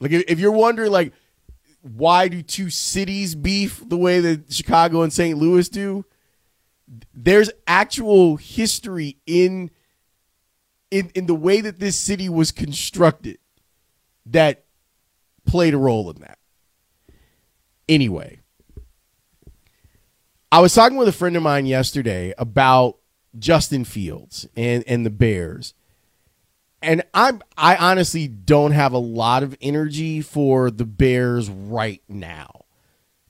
Like 0.00 0.12
if, 0.12 0.38
you're 0.38 0.52
wondering, 0.52 0.90
like, 0.90 1.12
why 1.80 2.28
do 2.28 2.42
two 2.42 2.70
cities 2.70 3.34
beef 3.34 3.82
the 3.86 3.96
way 3.96 4.20
that 4.20 4.52
Chicago 4.52 5.02
and 5.02 5.12
St. 5.12 5.38
Louis 5.38 5.68
do? 5.68 6.04
There's 7.14 7.50
actual 7.66 8.36
history 8.36 9.18
in 9.26 9.70
in 10.90 11.10
in 11.14 11.26
the 11.26 11.34
way 11.34 11.60
that 11.60 11.78
this 11.78 11.96
city 11.96 12.28
was 12.28 12.52
constructed 12.52 13.38
that 14.26 14.64
played 15.46 15.74
a 15.74 15.78
role 15.78 16.10
in 16.10 16.20
that. 16.20 16.38
Anyway, 17.88 18.40
I 20.52 20.60
was 20.60 20.74
talking 20.74 20.96
with 20.96 21.08
a 21.08 21.12
friend 21.12 21.36
of 21.36 21.42
mine 21.42 21.66
yesterday 21.66 22.32
about 22.38 22.98
Justin 23.38 23.84
Fields 23.84 24.46
and 24.56 24.84
and 24.86 25.04
the 25.04 25.10
Bears. 25.10 25.74
And 26.84 27.02
I'm 27.14 27.42
I 27.56 27.76
honestly 27.76 28.28
don't 28.28 28.72
have 28.72 28.92
a 28.92 28.98
lot 28.98 29.42
of 29.42 29.56
energy 29.60 30.20
for 30.20 30.70
the 30.70 30.84
Bears 30.84 31.48
right 31.48 32.02
now. 32.08 32.66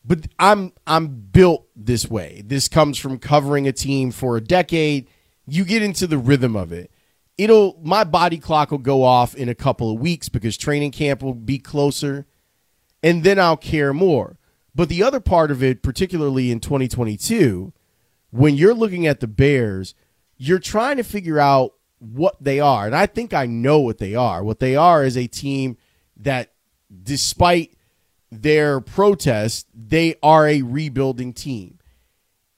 But 0.04 0.26
I'm 0.38 0.72
I'm 0.86 1.08
built 1.08 1.66
this 1.74 2.10
way. 2.10 2.42
This 2.44 2.68
comes 2.68 2.98
from 2.98 3.18
covering 3.18 3.66
a 3.66 3.72
team 3.72 4.10
for 4.10 4.36
a 4.36 4.40
decade. 4.40 5.08
You 5.46 5.64
get 5.64 5.82
into 5.82 6.06
the 6.06 6.18
rhythm 6.18 6.56
of 6.56 6.72
it. 6.72 6.90
It'll 7.38 7.78
my 7.82 8.04
body 8.04 8.38
clock 8.38 8.70
will 8.70 8.78
go 8.78 9.02
off 9.02 9.34
in 9.34 9.48
a 9.48 9.54
couple 9.54 9.90
of 9.90 10.00
weeks 10.00 10.28
because 10.28 10.56
training 10.56 10.90
camp 10.90 11.22
will 11.22 11.34
be 11.34 11.58
closer 11.58 12.26
and 13.02 13.22
then 13.22 13.38
I'll 13.38 13.56
care 13.56 13.92
more. 13.92 14.38
But 14.74 14.88
the 14.88 15.02
other 15.02 15.20
part 15.20 15.50
of 15.50 15.62
it, 15.62 15.82
particularly 15.82 16.50
in 16.50 16.58
2022, 16.58 17.72
when 18.30 18.56
you're 18.56 18.74
looking 18.74 19.06
at 19.06 19.20
the 19.20 19.28
Bears, 19.28 19.94
you're 20.36 20.58
trying 20.58 20.96
to 20.96 21.04
figure 21.04 21.38
out 21.38 21.73
what 22.04 22.42
they 22.42 22.60
are. 22.60 22.86
And 22.86 22.94
I 22.94 23.06
think 23.06 23.32
I 23.32 23.46
know 23.46 23.78
what 23.80 23.98
they 23.98 24.14
are. 24.14 24.42
What 24.44 24.60
they 24.60 24.76
are 24.76 25.04
is 25.04 25.16
a 25.16 25.26
team 25.26 25.76
that, 26.16 26.52
despite 27.02 27.74
their 28.30 28.80
protest, 28.80 29.66
they 29.74 30.16
are 30.22 30.46
a 30.46 30.62
rebuilding 30.62 31.32
team. 31.32 31.78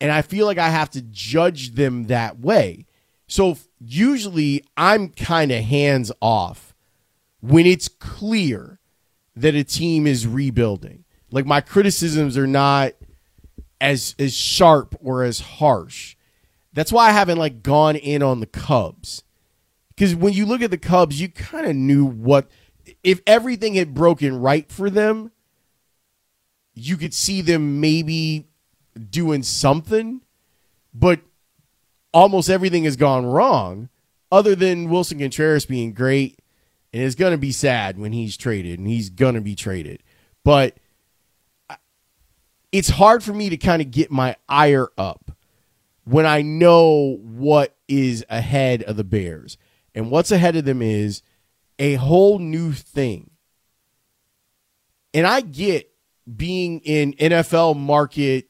And 0.01 0.11
I 0.11 0.23
feel 0.23 0.47
like 0.47 0.59
I 0.59 0.71
have 0.71 0.91
to 0.91 1.03
judge 1.03 1.75
them 1.75 2.05
that 2.05 2.39
way. 2.39 2.87
So 3.29 3.57
usually 3.81 4.65
I'm 4.77 5.09
kind 5.09 5.51
of 5.51 5.65
hands 5.65 6.13
off 6.21 6.75
when 7.41 7.67
it's 7.67 7.89
clear 7.89 8.79
that 9.35 9.55
a 9.55 9.65
team 9.65 10.07
is 10.07 10.27
rebuilding. 10.27 11.05
Like 11.31 11.47
my 11.47 11.61
criticisms 11.61 12.37
are 12.37 12.47
not 12.47 12.93
as 13.81 14.15
as 14.19 14.35
sharp 14.35 14.95
or 15.03 15.25
as 15.25 15.41
harsh. 15.41 16.17
That's 16.73 16.93
why 16.93 17.09
I 17.09 17.13
haven't 17.13 17.39
like 17.39 17.63
gone 17.63 17.97
in 17.97 18.23
on 18.23 18.41
the 18.41 18.47
Cubs. 18.47 19.23
Cuz 19.97 20.15
when 20.15 20.33
you 20.33 20.47
look 20.47 20.63
at 20.63 20.71
the 20.71 20.79
Cubs, 20.79 21.21
you 21.21 21.29
kind 21.29 21.67
of 21.67 21.75
knew 21.75 22.05
what 22.05 22.49
if 23.03 23.21
everything 23.27 23.75
had 23.75 23.95
broken 23.95 24.39
right 24.41 24.71
for 24.71 24.91
them, 24.91 25.33
you 26.75 26.97
could 26.97 27.15
see 27.15 27.41
them 27.41 27.81
maybe 27.81 28.47
doing 29.11 29.43
something, 29.43 30.23
but 30.95 31.21
almost 32.13 32.49
everything 32.49 32.85
has 32.85 32.97
gone 32.97 33.27
wrong 33.27 33.89
other 34.31 34.55
than 34.55 34.89
Willson 34.89 35.19
Contreras 35.19 35.67
being 35.67 35.93
great 35.93 36.39
and 36.97 37.05
it's 37.05 37.15
going 37.15 37.33
to 37.33 37.39
be 37.39 37.53
sad 37.53 37.99
when 37.99 38.13
he's 38.13 38.39
traded 38.39 38.79
and 38.79 38.89
he's 38.89 39.11
going 39.11 39.35
to 39.35 39.41
be 39.43 39.55
traded. 39.55 40.03
But 40.45 40.79
it's 42.73 42.89
hard 42.89 43.23
for 43.23 43.35
me 43.35 43.51
to 43.51 43.59
kind 43.59 43.83
of 43.83 43.91
get 43.91 44.11
my 44.11 44.37
ire 44.49 44.89
up 44.97 45.33
when 46.05 46.25
I 46.25 46.41
know 46.41 47.19
what 47.21 47.77
is 47.87 48.25
ahead 48.31 48.83
of 48.85 48.97
the 48.97 49.05
Bears. 49.05 49.59
And 49.97 50.13
what's 50.13 50.31
ahead 50.31 50.55
of 50.55 50.65
them 50.65 50.81
is 50.81 51.23
a 51.81 51.95
whole 51.95 52.39
new 52.39 52.73
thing. 52.73 53.31
And 55.13 55.27
I 55.27 55.41
get 55.41 55.91
being 56.37 56.81
in 56.81 57.15
NFL 57.15 57.77
market 57.77 58.49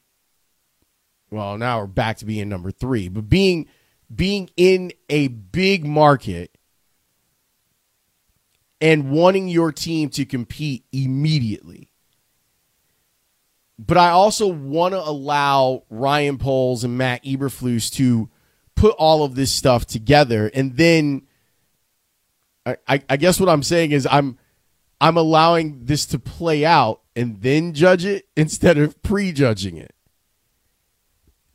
well, 1.29 1.57
now 1.57 1.79
we're 1.79 1.87
back 1.87 2.17
to 2.17 2.25
being 2.25 2.47
number 2.47 2.71
3, 2.71 3.09
but 3.09 3.27
being 3.27 3.67
being 4.13 4.49
in 4.55 4.91
a 5.09 5.27
big 5.27 5.85
market 5.85 6.55
and 8.79 9.09
wanting 9.09 9.47
your 9.47 9.71
team 9.71 10.09
to 10.09 10.25
compete 10.25 10.85
immediately 10.93 11.91
but 13.79 13.97
I 13.97 14.09
also 14.09 14.47
want 14.47 14.93
to 14.93 14.99
allow 14.99 15.83
Ryan 15.89 16.37
Poles 16.37 16.83
and 16.83 16.97
Matt 16.97 17.23
Eberflus 17.23 17.91
to 17.93 18.29
put 18.75 18.95
all 18.97 19.23
of 19.23 19.35
this 19.35 19.51
stuff 19.51 19.85
together, 19.85 20.49
and 20.53 20.77
then 20.77 21.26
I, 22.87 23.01
I, 23.09 23.17
guess 23.17 23.39
what 23.39 23.49
I'm 23.49 23.63
saying 23.63 23.91
is 23.91 24.07
I'm 24.09 24.37
I'm 24.99 25.15
allowing 25.15 25.85
this 25.85 26.05
to 26.07 26.19
play 26.19 26.65
out 26.65 27.01
and 27.15 27.41
then 27.41 27.73
judge 27.73 28.03
it 28.03 28.27
instead 28.35 28.77
of 28.77 29.01
prejudging 29.01 29.77
it 29.77 29.93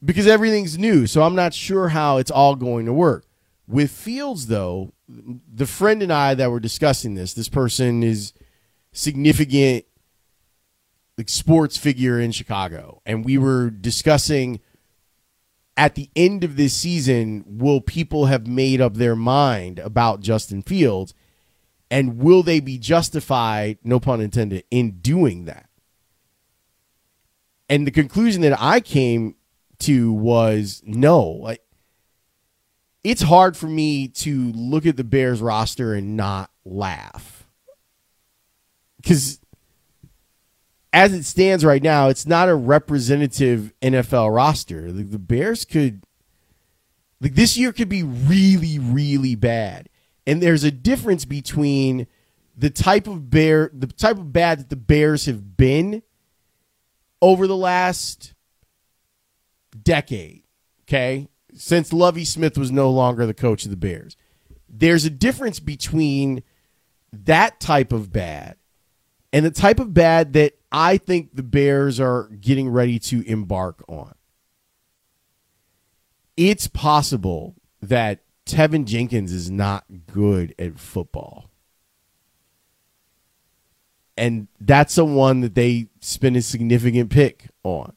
because 0.05 0.27
everything's 0.27 0.79
new, 0.79 1.07
so 1.07 1.23
I'm 1.23 1.35
not 1.35 1.55
sure 1.55 1.89
how 1.89 2.19
it's 2.19 2.31
all 2.31 2.57
going 2.57 2.87
to 2.87 2.93
work. 2.93 3.27
With 3.69 3.91
Fields, 3.91 4.47
though, 4.47 4.93
the 5.09 5.67
friend 5.67 6.03
and 6.03 6.13
I 6.13 6.35
that 6.35 6.51
were 6.51 6.61
discussing 6.61 7.15
this, 7.15 7.35
this 7.35 7.49
person 7.49 8.03
is 8.03 8.33
significant 8.93 9.85
like 11.17 11.29
sports 11.29 11.77
figure 11.77 12.19
in 12.19 12.33
Chicago, 12.33 13.01
and 13.07 13.25
we 13.25 13.39
were 13.39 13.71
discussing 13.71 14.61
at 15.77 15.95
the 15.95 16.11
end 16.15 16.45
of 16.45 16.57
this 16.57 16.75
season, 16.75 17.45
will 17.47 17.81
people 17.81 18.27
have 18.27 18.47
made 18.47 18.81
up 18.81 18.95
their 18.95 19.17
mind 19.17 19.79
about 19.79 20.21
Justin 20.21 20.63
Fields, 20.63 21.15
and 21.91 22.19
will 22.19 22.43
they 22.43 22.61
be 22.61 22.79
justified, 22.79 23.79
no 23.83 23.99
pun 23.99 24.21
intended, 24.21 24.65
in 24.71 24.99
doing 25.01 25.45
that? 25.47 25.69
And 27.69 27.87
the 27.87 27.91
conclusion 27.91 28.43
that 28.43 28.61
I 28.61 28.81
came 28.81 29.37
to 29.81 30.13
was 30.13 30.83
no. 30.85 31.55
It's 33.03 33.23
hard 33.23 33.57
for 33.57 33.67
me 33.67 34.09
to 34.09 34.53
look 34.53 34.87
at 34.87 34.97
the 34.97 35.05
Bears 35.05 35.41
roster 35.41 35.95
and 35.95 36.17
not 36.17 36.51
laugh 36.65 37.47
because 38.99 39.41
as 40.93 41.13
it 41.13 41.25
stands 41.25 41.65
right 41.65 41.83
now, 41.83 42.09
it's 42.09 42.27
not 42.27 42.49
a 42.49 42.55
representative 42.55 43.73
NFL 43.81 44.35
roster. 44.35 44.93
The, 44.93 45.03
the 45.03 45.19
Bears 45.19 45.65
could, 45.65 46.05
like, 47.21 47.35
this 47.35 47.57
year 47.57 47.73
could 47.73 47.89
be 47.89 48.03
really, 48.03 48.79
really 48.79 49.35
bad. 49.35 49.89
And 50.27 50.43
there's 50.43 50.65
a 50.65 50.71
difference 50.71 51.25
between 51.25 52.07
the 52.57 52.71
type 52.71 53.07
of 53.07 53.31
bear, 53.31 53.71
the 53.73 53.87
type 53.87 54.19
of 54.19 54.33
bad 54.33 54.61
that 54.61 54.69
the 54.69 54.77
Bears 54.77 55.27
have 55.27 55.57
been 55.57 56.03
over 57.21 57.47
the 57.47 57.57
last 57.57 58.35
decade. 59.83 60.43
Okay, 60.83 61.29
since 61.55 61.93
Lovie 61.93 62.25
Smith 62.25 62.59
was 62.59 62.71
no 62.71 62.91
longer 62.91 63.25
the 63.25 63.33
coach 63.33 63.65
of 63.65 63.71
the 63.71 63.77
Bears, 63.77 64.17
there's 64.69 65.05
a 65.05 65.11
difference 65.11 65.59
between 65.59 66.43
that 67.13 67.61
type 67.61 67.93
of 67.93 68.13
bad 68.13 68.57
and 69.33 69.45
the 69.45 69.51
type 69.51 69.81
of 69.81 69.95
bad 69.95 70.33
that 70.35 70.55
I 70.73 70.97
think 70.97 71.37
the 71.37 71.43
Bears 71.43 72.01
are 72.01 72.29
getting 72.41 72.71
ready 72.71 72.99
to 73.01 73.23
embark 73.29 73.85
on. 73.89 74.15
It's 76.37 76.67
possible 76.67 77.55
that 77.83 78.21
Teven 78.47 78.87
Jenkins 78.87 79.33
is 79.33 79.51
not 79.51 79.85
good 80.07 80.55
at 80.59 80.79
football. 80.79 81.51
And 84.17 84.49
that's 84.61 84.95
the 84.95 85.05
one 85.05 85.41
that 85.41 85.55
they 85.55 85.89
spend 86.01 86.37
a 86.37 86.43
significant 86.43 87.11
pick 87.11 87.49
on. 87.63 87.95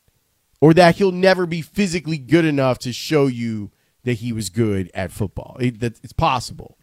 Or 0.62 0.74
that 0.74 0.96
he'll 0.96 1.12
never 1.12 1.46
be 1.46 1.62
physically 1.62 2.18
good 2.18 2.46
enough 2.46 2.80
to 2.80 2.94
show 2.94 3.28
you 3.28 3.72
that 4.04 4.14
he 4.14 4.32
was 4.32 4.50
good 4.50 4.92
at 4.94 5.12
football. 5.12 5.58
It, 5.60 5.80
that, 5.80 6.00
it's 6.04 6.14
possible. 6.14 6.78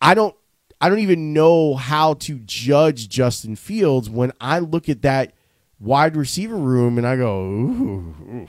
I 0.00 0.14
don't 0.14 0.36
I 0.80 0.88
don't 0.88 1.00
even 1.00 1.32
know 1.32 1.74
how 1.74 2.14
to 2.14 2.38
judge 2.38 3.08
Justin 3.08 3.54
Fields 3.56 4.08
when 4.08 4.32
I 4.40 4.60
look 4.60 4.88
at 4.88 5.02
that 5.02 5.34
wide 5.78 6.16
receiver 6.16 6.56
room 6.56 6.96
and 6.96 7.06
I 7.06 7.16
go, 7.16 7.42
ooh. 7.42 8.48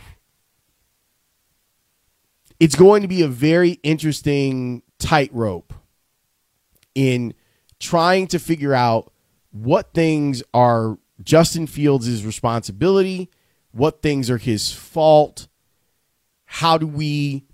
It's 2.60 2.76
going 2.76 3.02
to 3.02 3.08
be 3.08 3.24
a 3.24 3.28
very 3.28 3.80
interesting 3.82 4.84
tightrope 5.00 5.74
in 6.94 7.34
trying 7.80 8.28
to 8.28 8.40
figure 8.40 8.74
out 8.74 9.12
what 9.52 9.94
things 9.94 10.44
are 10.54 11.00
Justin 11.24 11.68
Fields' 11.68 12.26
responsibility, 12.26 13.30
what 13.72 14.02
things 14.02 14.30
are 14.30 14.38
his 14.38 14.72
fault, 14.72 15.48
how 16.46 16.78
do 16.78 16.86
we 16.86 17.46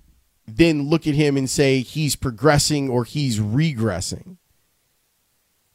then 0.47 0.89
look 0.89 1.07
at 1.07 1.13
him 1.13 1.37
and 1.37 1.49
say 1.49 1.81
he's 1.81 2.15
progressing 2.15 2.89
or 2.89 3.03
he's 3.03 3.39
regressing? 3.39 4.37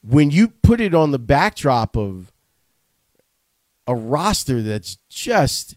When 0.03 0.31
you 0.31 0.49
put 0.49 0.81
it 0.81 0.95
on 0.95 1.11
the 1.11 1.19
backdrop 1.19 1.97
of 1.97 2.33
a 3.87 3.95
roster 3.95 4.63
that's 4.63 4.97
just 5.09 5.77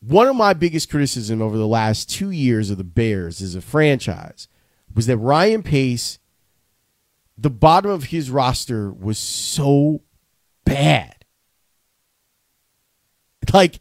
one 0.00 0.26
of 0.26 0.36
my 0.36 0.52
biggest 0.52 0.90
criticism 0.90 1.40
over 1.40 1.56
the 1.56 1.66
last 1.66 2.10
two 2.10 2.30
years 2.30 2.70
of 2.70 2.78
the 2.78 2.84
Bears 2.84 3.40
as 3.40 3.54
a 3.54 3.60
franchise 3.60 4.48
was 4.94 5.06
that 5.06 5.16
Ryan 5.16 5.62
Pace, 5.62 6.18
the 7.38 7.50
bottom 7.50 7.90
of 7.90 8.04
his 8.04 8.30
roster 8.30 8.92
was 8.92 9.18
so 9.18 10.02
bad. 10.64 11.24
Like, 13.52 13.80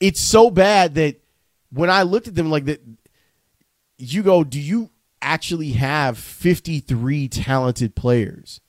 it's 0.00 0.20
so 0.20 0.50
bad 0.50 0.94
that 0.94 1.20
when 1.70 1.90
I 1.90 2.02
looked 2.02 2.28
at 2.28 2.34
them 2.34 2.50
like 2.50 2.66
that, 2.66 2.80
you 3.98 4.22
go, 4.22 4.44
do 4.44 4.60
you 4.60 4.90
actually 5.20 5.72
have 5.72 6.18
53 6.18 7.28
talented 7.28 7.94
players 7.94 8.60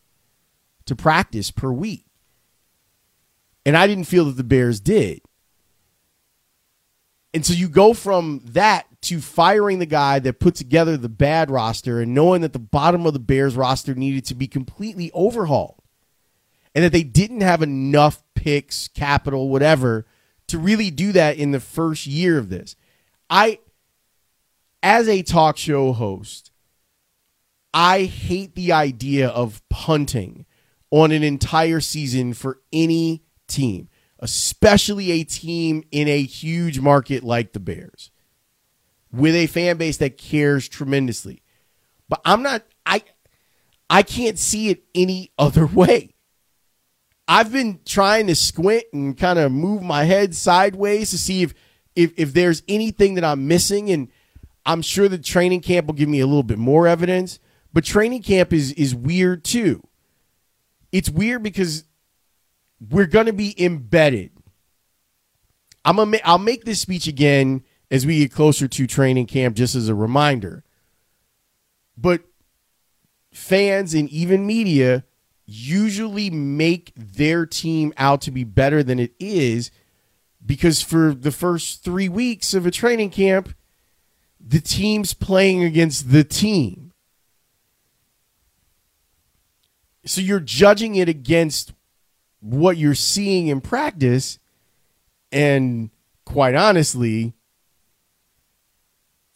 to 0.85 0.95
practice 0.95 1.51
per 1.51 1.71
week? 1.71 2.05
And 3.65 3.77
I 3.77 3.87
didn't 3.87 4.05
feel 4.05 4.25
that 4.25 4.37
the 4.37 4.43
Bears 4.43 4.79
did. 4.79 5.21
And 7.33 7.45
so 7.45 7.53
you 7.53 7.69
go 7.69 7.93
from 7.93 8.41
that 8.45 8.87
to 9.01 9.21
firing 9.21 9.79
the 9.79 9.85
guy 9.85 10.19
that 10.19 10.39
put 10.39 10.55
together 10.55 10.97
the 10.97 11.09
bad 11.09 11.51
roster 11.51 12.01
and 12.01 12.13
knowing 12.13 12.41
that 12.41 12.53
the 12.53 12.59
bottom 12.59 13.05
of 13.05 13.13
the 13.13 13.19
Bears 13.19 13.55
roster 13.55 13.93
needed 13.93 14.25
to 14.25 14.35
be 14.35 14.47
completely 14.47 15.11
overhauled 15.13 15.81
and 16.73 16.83
that 16.83 16.91
they 16.91 17.03
didn't 17.03 17.41
have 17.41 17.61
enough 17.61 18.23
picks, 18.33 18.87
capital, 18.87 19.49
whatever 19.49 20.05
to 20.47 20.57
really 20.57 20.89
do 20.89 21.11
that 21.11 21.37
in 21.37 21.51
the 21.51 21.59
first 21.59 22.07
year 22.07 22.37
of 22.37 22.49
this. 22.49 22.75
I 23.29 23.59
as 24.81 25.07
a 25.07 25.21
talk 25.21 25.57
show 25.57 25.93
host, 25.93 26.51
I 27.73 28.03
hate 28.03 28.55
the 28.55 28.71
idea 28.71 29.29
of 29.29 29.61
punting 29.69 30.45
on 30.91 31.11
an 31.11 31.23
entire 31.23 31.81
season 31.81 32.33
for 32.33 32.59
any 32.71 33.23
team 33.47 33.89
especially 34.19 35.11
a 35.11 35.23
team 35.23 35.83
in 35.91 36.07
a 36.07 36.21
huge 36.21 36.79
market 36.79 37.23
like 37.23 37.53
the 37.53 37.59
Bears 37.59 38.11
with 39.11 39.33
a 39.33 39.47
fan 39.47 39.77
base 39.77 39.97
that 39.97 40.17
cares 40.17 40.67
tremendously. 40.67 41.41
But 42.07 42.21
I'm 42.25 42.43
not 42.43 42.63
I 42.85 43.03
I 43.89 44.03
can't 44.03 44.37
see 44.37 44.69
it 44.69 44.83
any 44.93 45.31
other 45.37 45.65
way. 45.73 46.15
I've 47.27 47.51
been 47.51 47.79
trying 47.85 48.27
to 48.27 48.35
squint 48.35 48.85
and 48.91 49.17
kind 49.17 49.39
of 49.39 49.51
move 49.51 49.83
my 49.83 50.03
head 50.03 50.35
sideways 50.35 51.11
to 51.11 51.17
see 51.17 51.43
if 51.43 51.53
if 51.95 52.13
if 52.17 52.33
there's 52.33 52.63
anything 52.67 53.15
that 53.15 53.23
I'm 53.23 53.47
missing 53.47 53.89
and 53.89 54.09
I'm 54.69 54.83
sure 54.83 55.07
the 55.07 55.17
training 55.17 55.61
camp 55.61 55.87
will 55.87 55.95
give 55.95 56.07
me 56.07 56.19
a 56.19 56.27
little 56.27 56.43
bit 56.43 56.59
more 56.59 56.87
evidence, 56.87 57.39
but 57.73 57.83
training 57.83 58.21
camp 58.21 58.53
is 58.53 58.71
is 58.73 58.93
weird 58.93 59.43
too. 59.43 59.81
It's 60.91 61.09
weird 61.09 61.41
because 61.41 61.85
we're 62.79 63.07
going 63.07 63.25
to 63.25 63.33
be 63.33 63.55
embedded. 63.59 64.29
I'm 65.83 65.95
gonna 65.95 66.19
I'll 66.23 66.37
make 66.37 66.65
this 66.65 66.79
speech 66.79 67.07
again 67.07 67.63
as 67.89 68.05
we 68.05 68.19
get 68.19 68.31
closer 68.31 68.67
to 68.67 68.85
training 68.85 69.25
camp, 69.25 69.55
just 69.55 69.73
as 69.73 69.89
a 69.89 69.95
reminder. 69.95 70.63
But 71.97 72.25
fans 73.33 73.95
and 73.95 74.07
even 74.09 74.45
media 74.45 75.03
usually 75.47 76.29
make 76.29 76.93
their 76.95 77.47
team 77.47 77.91
out 77.97 78.21
to 78.21 78.29
be 78.29 78.43
better 78.43 78.83
than 78.83 78.99
it 78.99 79.15
is 79.17 79.71
because 80.45 80.83
for 80.83 81.15
the 81.15 81.31
first 81.31 81.83
three 81.83 82.07
weeks 82.07 82.53
of 82.53 82.67
a 82.67 82.71
training 82.71 83.09
camp, 83.09 83.55
the 84.39 84.61
team's 84.61 85.13
playing 85.13 85.63
against 85.63 86.11
the 86.11 86.23
team. 86.23 86.91
So 90.05 90.21
you're 90.21 90.39
judging 90.39 90.95
it 90.95 91.07
against 91.09 91.73
what 92.39 92.77
you're 92.77 92.95
seeing 92.95 93.47
in 93.47 93.61
practice 93.61 94.39
and 95.31 95.89
quite 96.25 96.55
honestly 96.55 97.33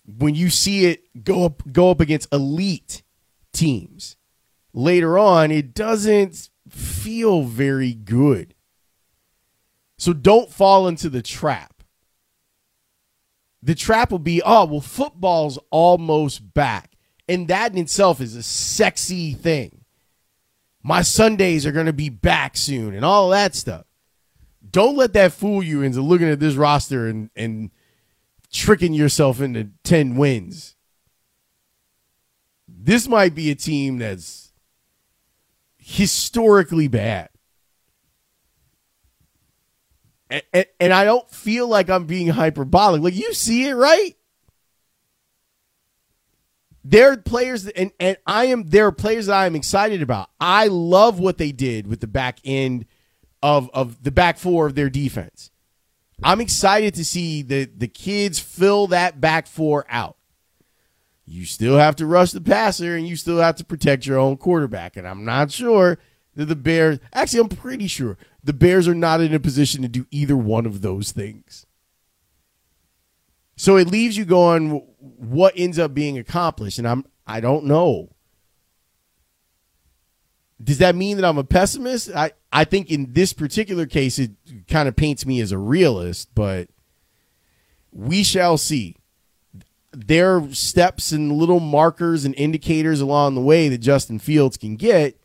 when 0.06 0.36
you 0.36 0.50
see 0.50 0.86
it 0.86 1.24
go 1.24 1.46
up 1.46 1.62
go 1.72 1.92
up 1.92 2.00
against 2.00 2.32
elite 2.34 3.04
teams 3.52 4.16
later 4.74 5.18
on 5.18 5.52
it 5.52 5.74
doesn't 5.74 6.50
feel 6.70 7.44
very 7.44 7.94
good 7.94 8.54
so 9.98 10.14
don't 10.14 10.52
fall 10.52 10.88
into 10.88 11.10
the 11.10 11.22
trap 11.22 11.73
the 13.64 13.76
trap 13.76 14.12
will 14.12 14.20
be 14.20 14.42
oh 14.44 14.66
well 14.66 14.82
football's 14.82 15.58
almost 15.72 16.54
back 16.54 16.92
and 17.28 17.48
that 17.48 17.72
in 17.72 17.78
itself 17.78 18.20
is 18.20 18.36
a 18.36 18.44
sexy 18.44 19.34
thing 19.34 19.84
my 20.84 21.02
Sundays 21.02 21.66
are 21.66 21.72
going 21.72 21.86
to 21.86 21.94
be 21.94 22.10
back 22.10 22.58
soon 22.58 22.94
and 22.94 23.06
all 23.06 23.30
that 23.30 23.56
stuff. 23.56 23.86
Don't 24.70 24.98
let 24.98 25.14
that 25.14 25.32
fool 25.32 25.64
you 25.64 25.82
into 25.82 26.02
looking 26.02 26.30
at 26.30 26.42
this 26.42 26.56
roster 26.56 27.08
and, 27.08 27.30
and 27.36 27.72
tricking 28.52 28.94
yourself 28.94 29.40
into 29.40 29.70
10 29.84 30.18
wins. 30.18 30.76
This 32.68 33.08
might 33.08 33.34
be 33.34 33.50
a 33.50 33.56
team 33.56 34.00
that's 34.00 34.52
historically 35.78 36.90
bad. 36.90 37.30
And, 40.52 40.66
and, 40.80 40.94
I 40.94 41.04
don't 41.06 41.30
feel 41.30 41.68
like 41.68 41.92
I'm 41.92 42.06
being 42.06 42.28
hyperbolic. 42.28 43.04
Like, 43.04 43.16
you 43.16 43.34
see 43.34 43.68
it, 43.68 43.76
right? 43.76 44.16
There 46.84 47.12
are 47.12 47.18
players, 47.18 47.68
and, 47.68 47.92
and 48.00 48.18
I 48.26 48.46
am 48.46 48.70
there 48.70 48.88
are 48.88 48.92
players 48.92 49.28
that 49.28 49.36
I 49.36 49.46
am 49.46 49.56
excited 49.56 50.02
about. 50.02 50.30
I 50.40 50.68
love 50.68 51.20
what 51.20 51.38
they 51.38 51.52
did 51.52 51.86
with 51.86 52.02
the 52.02 52.08
back 52.08 52.40
end 52.44 52.86
of 53.44 53.70
of 53.74 54.04
the 54.04 54.12
back 54.12 54.38
four 54.38 54.66
of 54.66 54.76
their 54.76 54.90
defense. 54.90 55.52
I'm 56.24 56.42
excited 56.42 56.96
to 56.96 57.06
see 57.06 57.42
the 57.42 57.66
the 57.66 57.88
kids 57.88 58.40
fill 58.40 58.88
that 58.88 59.22
back 59.22 59.46
four 59.48 59.86
out. 59.88 60.18
You 61.26 61.46
still 61.46 61.78
have 61.78 61.96
to 61.98 62.06
rush 62.06 62.32
the 62.32 62.42
passer, 62.42 62.96
and 62.96 63.08
you 63.08 63.16
still 63.16 63.38
have 63.38 63.56
to 63.58 63.66
protect 63.66 64.06
your 64.06 64.18
own 64.18 64.38
quarterback. 64.38 64.98
And 64.98 65.08
I'm 65.08 65.24
not 65.24 65.52
sure 65.52 66.00
that 66.36 66.46
the 66.46 66.56
Bears. 66.56 67.00
Actually, 67.14 67.42
I'm 67.42 67.50
pretty 67.50 67.88
sure 67.88 68.18
the 68.44 68.54
Bears 68.54 68.88
are 68.88 68.96
not 68.96 69.22
in 69.22 69.34
a 69.34 69.40
position 69.40 69.82
to 69.82 69.88
do 69.88 70.06
either 70.12 70.36
one 70.36 70.66
of 70.66 70.82
those 70.82 71.12
things. 71.12 71.66
So 73.56 73.78
it 73.78 73.88
leaves 73.88 74.18
you 74.18 74.26
going, 74.26 74.84
what 75.00 75.54
ends 75.56 75.80
up 75.80 75.94
being 75.94 76.18
accomplished? 76.18 76.78
And 76.78 76.88
I'm 76.88 77.06
I 77.26 77.40
don't 77.40 77.66
know. 77.66 78.10
Does 80.62 80.78
that 80.80 80.96
mean 80.96 81.18
that 81.18 81.26
I'm 81.26 81.38
a 81.38 81.44
pessimist? 81.44 82.10
I, 82.16 82.32
I 82.52 82.64
think 82.64 82.90
in 82.90 83.14
this 83.14 83.34
particular 83.34 83.86
case 83.86 84.20
it 84.20 84.32
kind 84.68 84.88
of 84.88 84.96
paints 84.96 85.26
me 85.26 85.42
as 85.42 85.52
a 85.52 85.58
realist, 85.58 86.30
but 86.36 86.70
we 87.92 88.24
shall 88.24 88.58
see. 88.58 88.98
There 89.92 90.38
are 90.38 90.54
steps 90.54 91.12
and 91.12 91.32
little 91.32 91.60
markers 91.60 92.26
and 92.26 92.34
indicators 92.36 93.02
along 93.02 93.36
the 93.36 93.42
way 93.42 93.70
that 93.70 93.80
Justin 93.80 94.20
Fields 94.20 94.58
can 94.58 94.76
get. 94.76 95.20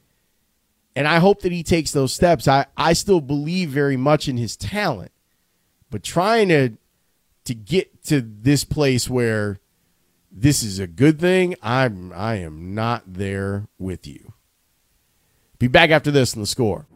And 0.98 1.06
I 1.06 1.20
hope 1.20 1.42
that 1.42 1.52
he 1.52 1.62
takes 1.62 1.92
those 1.92 2.12
steps. 2.12 2.48
I, 2.48 2.66
I 2.76 2.92
still 2.92 3.20
believe 3.20 3.68
very 3.68 3.96
much 3.96 4.26
in 4.26 4.36
his 4.36 4.56
talent. 4.56 5.12
But 5.92 6.02
trying 6.02 6.48
to 6.48 6.70
to 7.44 7.54
get 7.54 8.02
to 8.06 8.20
this 8.20 8.64
place 8.64 9.08
where 9.08 9.60
this 10.32 10.64
is 10.64 10.80
a 10.80 10.88
good 10.88 11.20
thing, 11.20 11.54
I'm 11.62 12.12
I 12.12 12.38
am 12.38 12.74
not 12.74 13.04
there 13.06 13.68
with 13.78 14.08
you. 14.08 14.32
Be 15.60 15.68
back 15.68 15.90
after 15.90 16.10
this 16.10 16.34
in 16.34 16.40
the 16.40 16.48
score. 16.48 16.88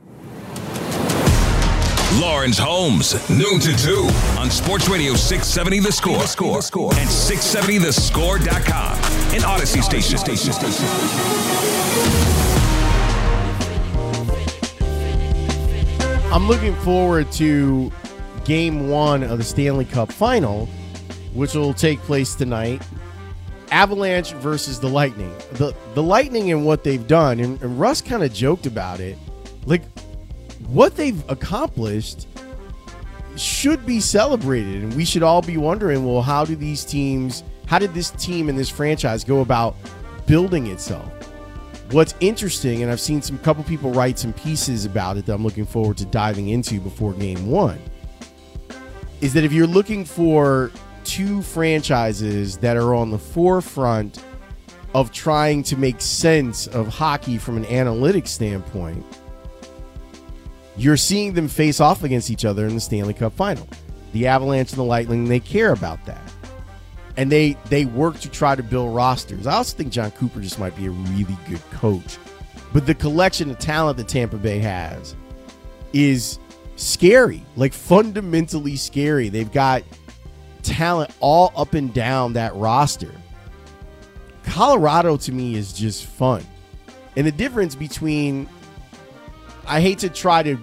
Lawrence 2.21 2.59
Holmes, 2.59 3.15
noon 3.31 3.61
to 3.61 3.77
2 3.77 4.09
on 4.37 4.51
Sports 4.51 4.89
Radio 4.89 5.15
670 5.15 5.79
The 5.79 5.93
Score, 5.93 6.19
the 6.19 6.27
score, 6.27 6.57
the 6.57 6.63
score. 6.63 6.93
and 6.95 7.09
670thescore.com. 7.09 8.97
An 9.33 9.43
Audacy 9.43 9.81
station. 9.81 10.19
station, 10.19 10.53
station. 10.53 12.62
I'm 16.33 16.49
looking 16.49 16.75
forward 16.77 17.31
to 17.33 17.93
game 18.47 18.89
one 18.89 19.23
of 19.23 19.37
the 19.37 19.45
Stanley 19.45 19.85
Cup 19.85 20.11
final, 20.11 20.65
which 21.35 21.53
will 21.53 21.75
take 21.75 21.99
place 22.01 22.35
tonight. 22.35 22.83
Avalanche 23.71 24.33
versus 24.33 24.81
the 24.81 24.89
Lightning. 24.89 25.31
The 25.53 25.77
the 25.93 26.03
Lightning 26.03 26.51
and 26.51 26.65
what 26.65 26.85
they've 26.85 27.07
done, 27.07 27.39
and, 27.39 27.61
and 27.61 27.79
Russ 27.79 28.01
kind 28.01 28.23
of 28.23 28.33
joked 28.33 28.65
about 28.65 28.99
it. 28.99 29.19
Like 29.67 29.83
what 30.69 30.97
they've 30.97 31.23
accomplished 31.29 32.27
should 33.37 33.85
be 33.85 34.01
celebrated, 34.01 34.85
and 34.85 34.95
we 34.95 35.05
should 35.05 35.23
all 35.23 35.43
be 35.43 35.59
wondering, 35.59 36.07
well, 36.07 36.23
how 36.23 36.47
do 36.47 36.57
these 36.57 36.83
teams, 36.83 37.45
how 37.67 37.79
did 37.79 37.93
this 37.93 38.09
team 38.13 38.49
and 38.49 38.59
this 38.59 38.71
franchise 38.71 39.23
go 39.23 39.43
about 39.43 39.77
building 40.27 40.69
itself? 40.69 41.22
What's 41.93 42.15
interesting, 42.21 42.83
and 42.83 42.91
I've 42.91 43.01
seen 43.01 43.21
some 43.21 43.39
couple 43.41 43.63
people 43.65 43.93
write 43.93 44.19
some 44.19 44.33
pieces 44.33 44.87
about 44.87 45.19
it 45.19 45.27
that 45.27 45.35
I'm 45.35 45.45
looking 45.45 45.67
forward 45.67 45.99
to 45.99 46.07
diving 46.07 46.49
into 46.49 46.81
before 46.81 47.13
game 47.13 47.51
one, 47.51 47.79
is 49.21 49.35
that 49.35 49.45
if 49.45 49.53
you're 49.53 49.67
looking 49.67 50.07
for 50.07 50.71
two 51.05 51.43
franchises 51.43 52.57
that 52.57 52.79
are 52.79 52.95
on 52.95 53.11
the 53.11 53.19
forefront 53.19 54.25
of 54.95 55.13
trying 55.13 55.63
to 55.65 55.77
make 55.77 56.01
sense 56.01 56.67
of 56.67 56.89
hockey 56.89 57.37
from 57.37 57.59
an 57.59 57.65
analytics 57.65 58.29
standpoint, 58.29 59.05
you're 60.79 60.97
seeing 60.97 61.35
them 61.35 61.47
face 61.47 61.79
off 61.79 62.05
against 62.05 62.31
each 62.31 62.47
other 62.47 62.67
in 62.67 62.75
the 62.75 62.81
Stanley 62.81 63.13
Cup 63.13 63.35
final. 63.35 63.69
The 64.15 64.29
Avalanche 64.29 64.71
and 64.71 64.79
the 64.79 64.85
Lightning, 64.85 65.27
they 65.27 65.41
care 65.41 65.73
about 65.73 66.03
that. 66.07 66.32
And 67.17 67.31
they 67.31 67.57
they 67.67 67.85
work 67.85 68.19
to 68.21 68.31
try 68.31 68.55
to 68.55 68.63
build 68.63 68.95
rosters. 68.95 69.47
I 69.47 69.55
also 69.55 69.77
think 69.77 69.93
Jon 69.93 70.11
Cooper 70.13 70.41
just 70.41 70.59
might 70.59 70.77
be 70.77 70.87
a 70.87 70.91
really 70.91 71.37
good 71.49 71.61
coach. 71.71 72.19
But 72.73 72.87
the 72.87 72.95
collection 72.95 73.51
of 73.51 73.59
talent 73.59 73.99
that 73.99 74.09
Tampa 74.09 74.39
Bay 74.39 74.59
has 74.61 75.15
is 75.93 76.39
scary, 76.77 77.43
like 77.57 77.73
fundamentally 77.73 78.77
scary. 78.77 79.29
They've 79.29 79.53
got 79.53 79.83
talent 80.63 81.11
all 81.21 81.53
up 81.55 81.75
and 81.75 81.93
down 81.93 82.33
that 82.33 82.55
roster. 82.55 83.13
Colorado 84.45 85.17
to 85.19 85.33
me 85.33 85.55
is 85.55 85.73
just 85.73 86.07
fun. 86.07 86.45
And 87.17 87.27
the 87.27 87.33
difference 87.33 87.75
between 87.75 88.49
I 89.67 89.81
hate 89.81 89.99
to 89.99 90.09
try 90.09 90.43
to 90.43 90.59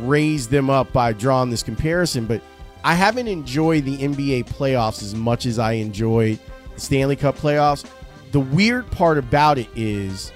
raise 0.00 0.48
them 0.48 0.70
up 0.70 0.92
by 0.92 1.12
drawing 1.12 1.50
this 1.50 1.62
comparison, 1.62 2.26
but 2.26 2.40
I 2.84 2.94
haven't 2.94 3.28
enjoyed 3.28 3.84
the 3.84 3.98
NBA 3.98 4.46
playoffs 4.46 5.02
as 5.02 5.14
much 5.14 5.46
as 5.46 5.58
I 5.58 5.72
enjoyed 5.72 6.38
the 6.74 6.80
Stanley 6.80 7.16
Cup 7.16 7.36
playoffs. 7.36 7.88
The 8.32 8.40
weird 8.40 8.90
part 8.90 9.18
about 9.18 9.58
it 9.58 9.68
is, 9.76 10.32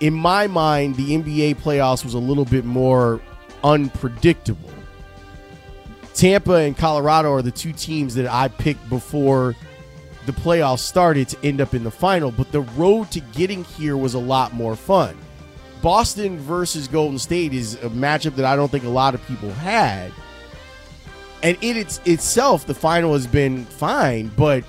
in 0.00 0.14
my 0.14 0.46
mind, 0.46 0.96
the 0.96 1.16
NBA 1.16 1.56
playoffs 1.56 2.04
was 2.04 2.14
a 2.14 2.18
little 2.18 2.44
bit 2.44 2.64
more 2.64 3.20
unpredictable. 3.62 4.70
Tampa 6.14 6.54
and 6.54 6.76
Colorado 6.76 7.32
are 7.32 7.42
the 7.42 7.50
two 7.50 7.72
teams 7.72 8.14
that 8.14 8.26
I 8.26 8.48
picked 8.48 8.88
before 8.88 9.54
the 10.26 10.32
playoffs 10.32 10.80
started 10.80 11.28
to 11.28 11.38
end 11.44 11.60
up 11.60 11.74
in 11.74 11.84
the 11.84 11.90
final, 11.90 12.30
but 12.30 12.52
the 12.52 12.60
road 12.60 13.10
to 13.12 13.20
getting 13.20 13.64
here 13.64 13.96
was 13.96 14.14
a 14.14 14.18
lot 14.18 14.52
more 14.52 14.76
fun. 14.76 15.16
Boston 15.80 16.38
versus 16.38 16.88
Golden 16.88 17.18
State 17.18 17.54
is 17.54 17.74
a 17.74 17.88
matchup 17.90 18.34
that 18.36 18.44
I 18.44 18.56
don't 18.56 18.70
think 18.70 18.84
a 18.84 18.88
lot 18.88 19.14
of 19.14 19.24
people 19.26 19.50
had. 19.52 20.12
And 21.42 21.56
it 21.62 21.76
it's, 21.76 22.00
itself, 22.04 22.66
the 22.66 22.74
final 22.74 23.12
has 23.12 23.26
been 23.26 23.64
fine, 23.64 24.28
but 24.36 24.64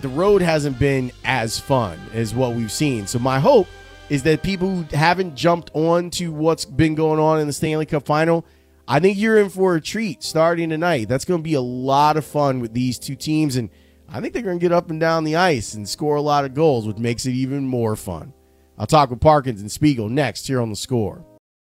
the 0.00 0.08
road 0.08 0.42
hasn't 0.42 0.78
been 0.78 1.12
as 1.24 1.60
fun 1.60 1.98
as 2.12 2.34
what 2.34 2.54
we've 2.54 2.72
seen. 2.72 3.06
So 3.06 3.18
my 3.18 3.38
hope 3.38 3.68
is 4.08 4.24
that 4.24 4.42
people 4.42 4.68
who 4.68 4.96
haven't 4.96 5.36
jumped 5.36 5.70
on 5.72 6.10
to 6.10 6.32
what's 6.32 6.64
been 6.64 6.94
going 6.94 7.20
on 7.20 7.38
in 7.38 7.46
the 7.46 7.52
Stanley 7.52 7.86
Cup 7.86 8.04
final, 8.06 8.44
I 8.88 8.98
think 8.98 9.18
you're 9.18 9.38
in 9.38 9.50
for 9.50 9.76
a 9.76 9.80
treat 9.80 10.24
starting 10.24 10.68
tonight. 10.68 11.08
That's 11.08 11.24
going 11.24 11.40
to 11.40 11.44
be 11.44 11.54
a 11.54 11.60
lot 11.60 12.16
of 12.16 12.24
fun 12.24 12.58
with 12.58 12.74
these 12.74 12.98
two 12.98 13.14
teams, 13.14 13.54
and 13.54 13.70
I 14.08 14.20
think 14.20 14.34
they're 14.34 14.42
going 14.42 14.58
to 14.58 14.62
get 14.62 14.72
up 14.72 14.90
and 14.90 14.98
down 14.98 15.22
the 15.22 15.36
ice 15.36 15.74
and 15.74 15.88
score 15.88 16.16
a 16.16 16.20
lot 16.20 16.44
of 16.44 16.54
goals, 16.54 16.88
which 16.88 16.96
makes 16.96 17.24
it 17.24 17.32
even 17.32 17.68
more 17.68 17.94
fun. 17.94 18.34
I'll 18.76 18.86
talk 18.86 19.10
with 19.10 19.20
Parkins 19.20 19.60
and 19.60 19.70
Spiegel 19.70 20.08
next 20.08 20.48
here 20.48 20.60
on 20.60 20.70
the 20.70 20.76
score. 20.76 21.24